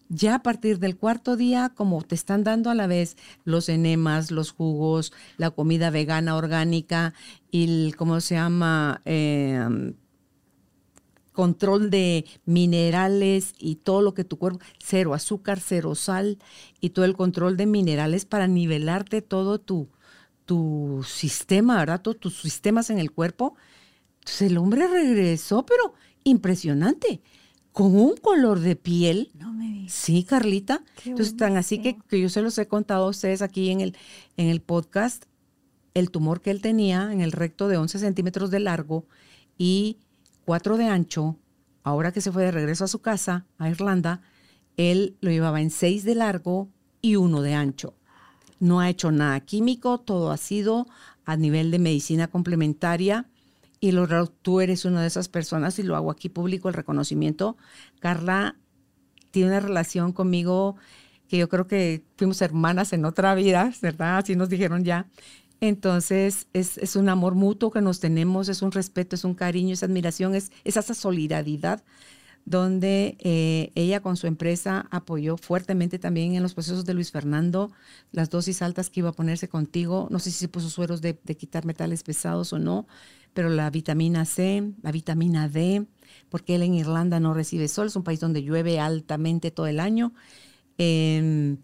[0.08, 4.30] Ya a partir del cuarto día, como te están dando a la vez los enemas,
[4.30, 7.12] los jugos, la comida vegana orgánica
[7.50, 9.02] y el, ¿cómo se llama?
[9.04, 9.94] Eh,
[11.36, 16.38] control de minerales y todo lo que tu cuerpo, cero azúcar, cero sal
[16.80, 19.90] y todo el control de minerales para nivelarte todo tu,
[20.46, 22.00] tu sistema, ¿verdad?
[22.00, 23.54] Todos tus sistemas en el cuerpo.
[24.20, 25.92] Entonces el hombre regresó, pero
[26.24, 27.20] impresionante,
[27.70, 29.30] con un color de piel.
[29.34, 30.82] No me Sí, Carlita.
[31.04, 33.94] Entonces, tan así que, que, yo se los he contado a ustedes aquí en el,
[34.38, 35.26] en el podcast,
[35.92, 39.06] el tumor que él tenía en el recto de 11 centímetros de largo
[39.58, 39.98] y
[40.46, 41.36] 4 de ancho,
[41.82, 44.22] ahora que se fue de regreso a su casa, a Irlanda,
[44.76, 46.68] él lo llevaba en 6 de largo
[47.02, 47.94] y 1 de ancho.
[48.60, 50.86] No ha hecho nada químico, todo ha sido
[51.24, 53.26] a nivel de medicina complementaria.
[53.80, 57.56] Y lo tú eres una de esas personas y lo hago aquí público el reconocimiento.
[58.00, 58.56] Carla
[59.32, 60.76] tiene una relación conmigo
[61.28, 64.18] que yo creo que fuimos hermanas en otra vida, ¿verdad?
[64.18, 65.06] Así nos dijeron ya.
[65.60, 69.82] Entonces, es, un amor mutuo que nos tenemos, es un respeto, es un cariño, es
[69.82, 71.82] admiración, es, esa solidaridad
[72.46, 77.72] donde eh, ella con su empresa apoyó fuertemente también en los procesos de Luis Fernando
[78.12, 80.06] las dosis altas que iba a ponerse contigo.
[80.10, 82.86] No sé si se puso sueros de, quitar metales pesados o no,
[83.34, 85.86] pero la vitamina C, la vitamina D,
[86.28, 89.80] porque él en Irlanda no recibe sol, es un país donde llueve altamente todo el
[89.80, 90.12] año.
[90.78, 91.58] Em,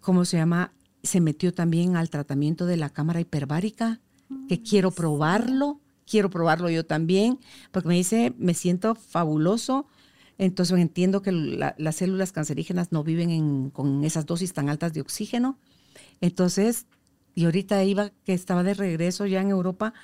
[0.00, 0.72] ¿Cómo se llama?
[1.02, 4.00] Se metió también al tratamiento de la cámara hiperbárica,
[4.48, 7.38] que mm, quiero probarlo, quiero probarlo yo también,
[7.70, 9.86] porque me dice, me siento fabuloso
[10.38, 15.58] entonces entiendo que las células cancerígenas no viven con esas dosis tan altas de oxígeno.
[16.20, 16.86] Entonces,
[17.34, 19.94] y ahorita iba, que estaba de regreso ya en Europa,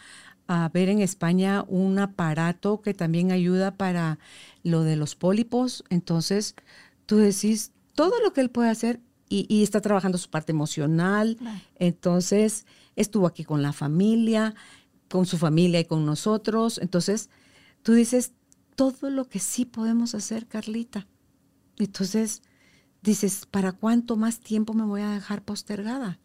[0.46, 4.20] a ver en España un aparato que también ayuda para
[4.62, 5.82] lo de los pólipos.
[5.90, 6.54] Entonces,
[7.06, 11.38] tú decís todo lo que él puede hacer y, está trabajando su parte emocional.
[11.76, 12.66] Entonces,
[12.96, 14.54] estuvo aquí con la familia,
[15.08, 16.78] con su familia y con nosotros.
[16.78, 17.30] Entonces,
[17.82, 18.32] tú dices,
[18.74, 21.06] todo lo que sí podemos hacer, Carlita.
[21.78, 22.42] Entonces,
[23.02, 26.18] dices, ¿para cuánto más tiempo me voy a dejar postergada?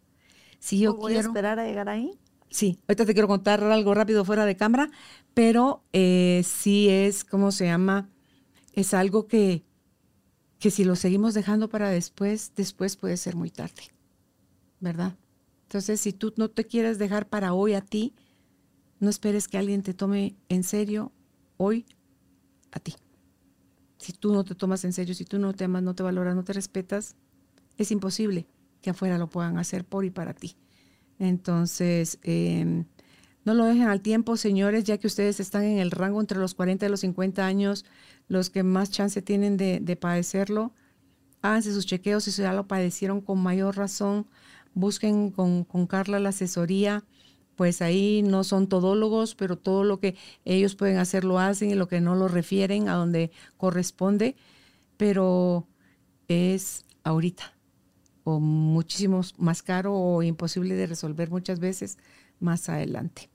[0.59, 1.27] Si yo voy quiero...
[1.27, 2.11] a esperar a llegar ahí?
[2.49, 4.91] Sí, ahorita te quiero contar algo rápido fuera de cámara,
[5.33, 8.09] pero eh, sí es, ¿cómo se llama?
[8.73, 9.63] Es algo que,
[10.63, 13.91] que si lo seguimos dejando para después, después puede ser muy tarde,
[14.79, 15.17] ¿verdad?
[15.63, 18.15] Entonces, si tú no te quieres dejar para hoy a ti,
[19.01, 21.11] no esperes que alguien te tome en serio
[21.57, 21.85] hoy
[22.71, 22.95] a ti.
[23.97, 26.33] Si tú no te tomas en serio, si tú no te amas, no te valoras,
[26.33, 27.17] no te respetas,
[27.77, 28.47] es imposible
[28.81, 30.55] que afuera lo puedan hacer por y para ti.
[31.19, 32.85] Entonces, em,
[33.45, 36.53] no lo dejen al tiempo, señores, ya que ustedes están en el rango entre los
[36.53, 37.85] 40 y los 50 años,
[38.27, 40.73] los que más chance tienen de, padecerlo.
[41.41, 44.27] Háganse sus chequeos si ya lo padecieron con mayor razón.
[44.73, 47.03] Busquen con, con Carla la asesoría
[47.55, 50.15] pues ahí no son todólogos, pero todo lo que
[50.45, 54.35] ellos pueden hacer lo hacen y lo que no lo refieren a donde corresponde,
[54.97, 55.67] pero
[56.27, 57.53] es ahorita
[58.23, 61.97] o muchísimo más caro o imposible de resolver muchas veces
[62.39, 63.29] más adelante.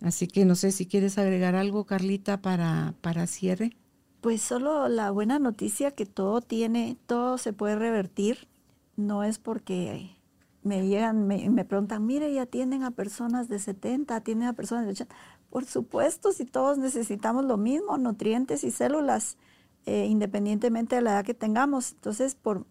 [0.00, 3.76] Así que no sé si quieres agregar algo, Carlita, para, para cierre.
[4.20, 8.48] Pues solo la buena noticia que todo tiene, todo se puede revertir.
[8.96, 10.16] No es porque
[10.62, 14.84] me llegan, me, me, preguntan, mire, ¿y atienden a personas de 70, atienden a personas
[14.84, 15.14] de 80?
[15.50, 19.38] Por supuesto, si todos necesitamos lo mismo, nutrientes y células,
[19.86, 21.92] eh, independientemente de la edad que tengamos.
[21.92, 22.66] Entonces, por,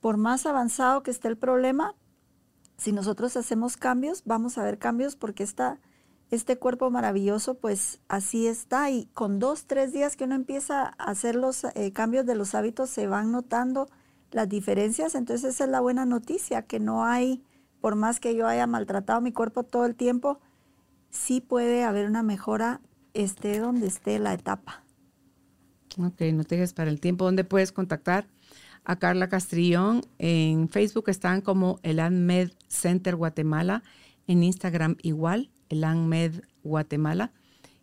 [0.00, 1.94] por más avanzado que esté el problema,
[2.76, 5.78] si nosotros hacemos cambios, vamos a ver cambios porque esta,
[6.30, 8.90] este cuerpo maravilloso, pues así está.
[8.90, 12.54] Y con dos, tres días que uno empieza a hacer los eh, cambios de los
[12.54, 13.88] hábitos, se van notando
[14.30, 17.42] las diferencias, entonces esa es la buena noticia, que no hay,
[17.80, 20.38] por más que yo haya maltratado mi cuerpo todo el tiempo,
[21.10, 22.80] sí puede haber una mejora,
[23.12, 24.84] esté donde esté la etapa.
[25.98, 27.24] Ok, no te dejes para el tiempo.
[27.24, 28.28] ¿Dónde puedes contactar
[28.84, 30.02] a Carla Castrillón?
[30.18, 33.82] En Facebook están como el ANMED Center Guatemala,
[34.28, 37.32] en Instagram igual, el ANMED Guatemala.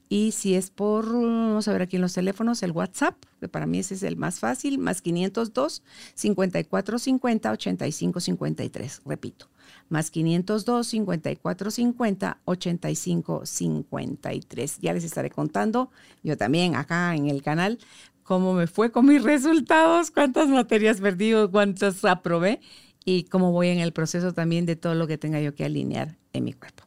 [0.10, 3.66] Y si es por, vamos a ver aquí en los teléfonos, el WhatsApp, que para
[3.66, 5.84] mí ese es el más fácil, más 502
[6.16, 9.02] 5450 8553.
[9.06, 9.50] Repito,
[9.90, 14.80] más 502 5450 8553.
[14.80, 15.92] Ya les estaré contando,
[16.24, 17.78] yo también acá en el canal,
[18.24, 22.62] cómo me fue con mis resultados, cuántas materias perdí, cuántas aprobé
[23.04, 26.16] y cómo voy en el proceso también de todo lo que tenga yo que alinear
[26.32, 26.87] en mi cuerpo.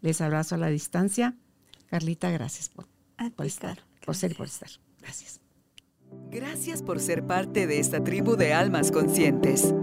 [0.00, 1.34] Les abrazo a la distancia.
[1.86, 2.86] Carlita, gracias por,
[3.44, 4.70] estar, por ser y por estar.
[5.00, 5.40] Gracias.
[6.30, 9.74] Gracias por ser parte de esta tribu de almas conscientes.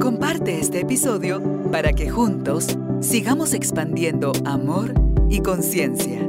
[0.00, 4.94] Comparte este episodio para que juntos sigamos expandiendo amor
[5.30, 6.28] y conciencia.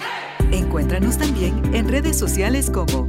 [0.53, 3.09] Encuéntranos también en redes sociales como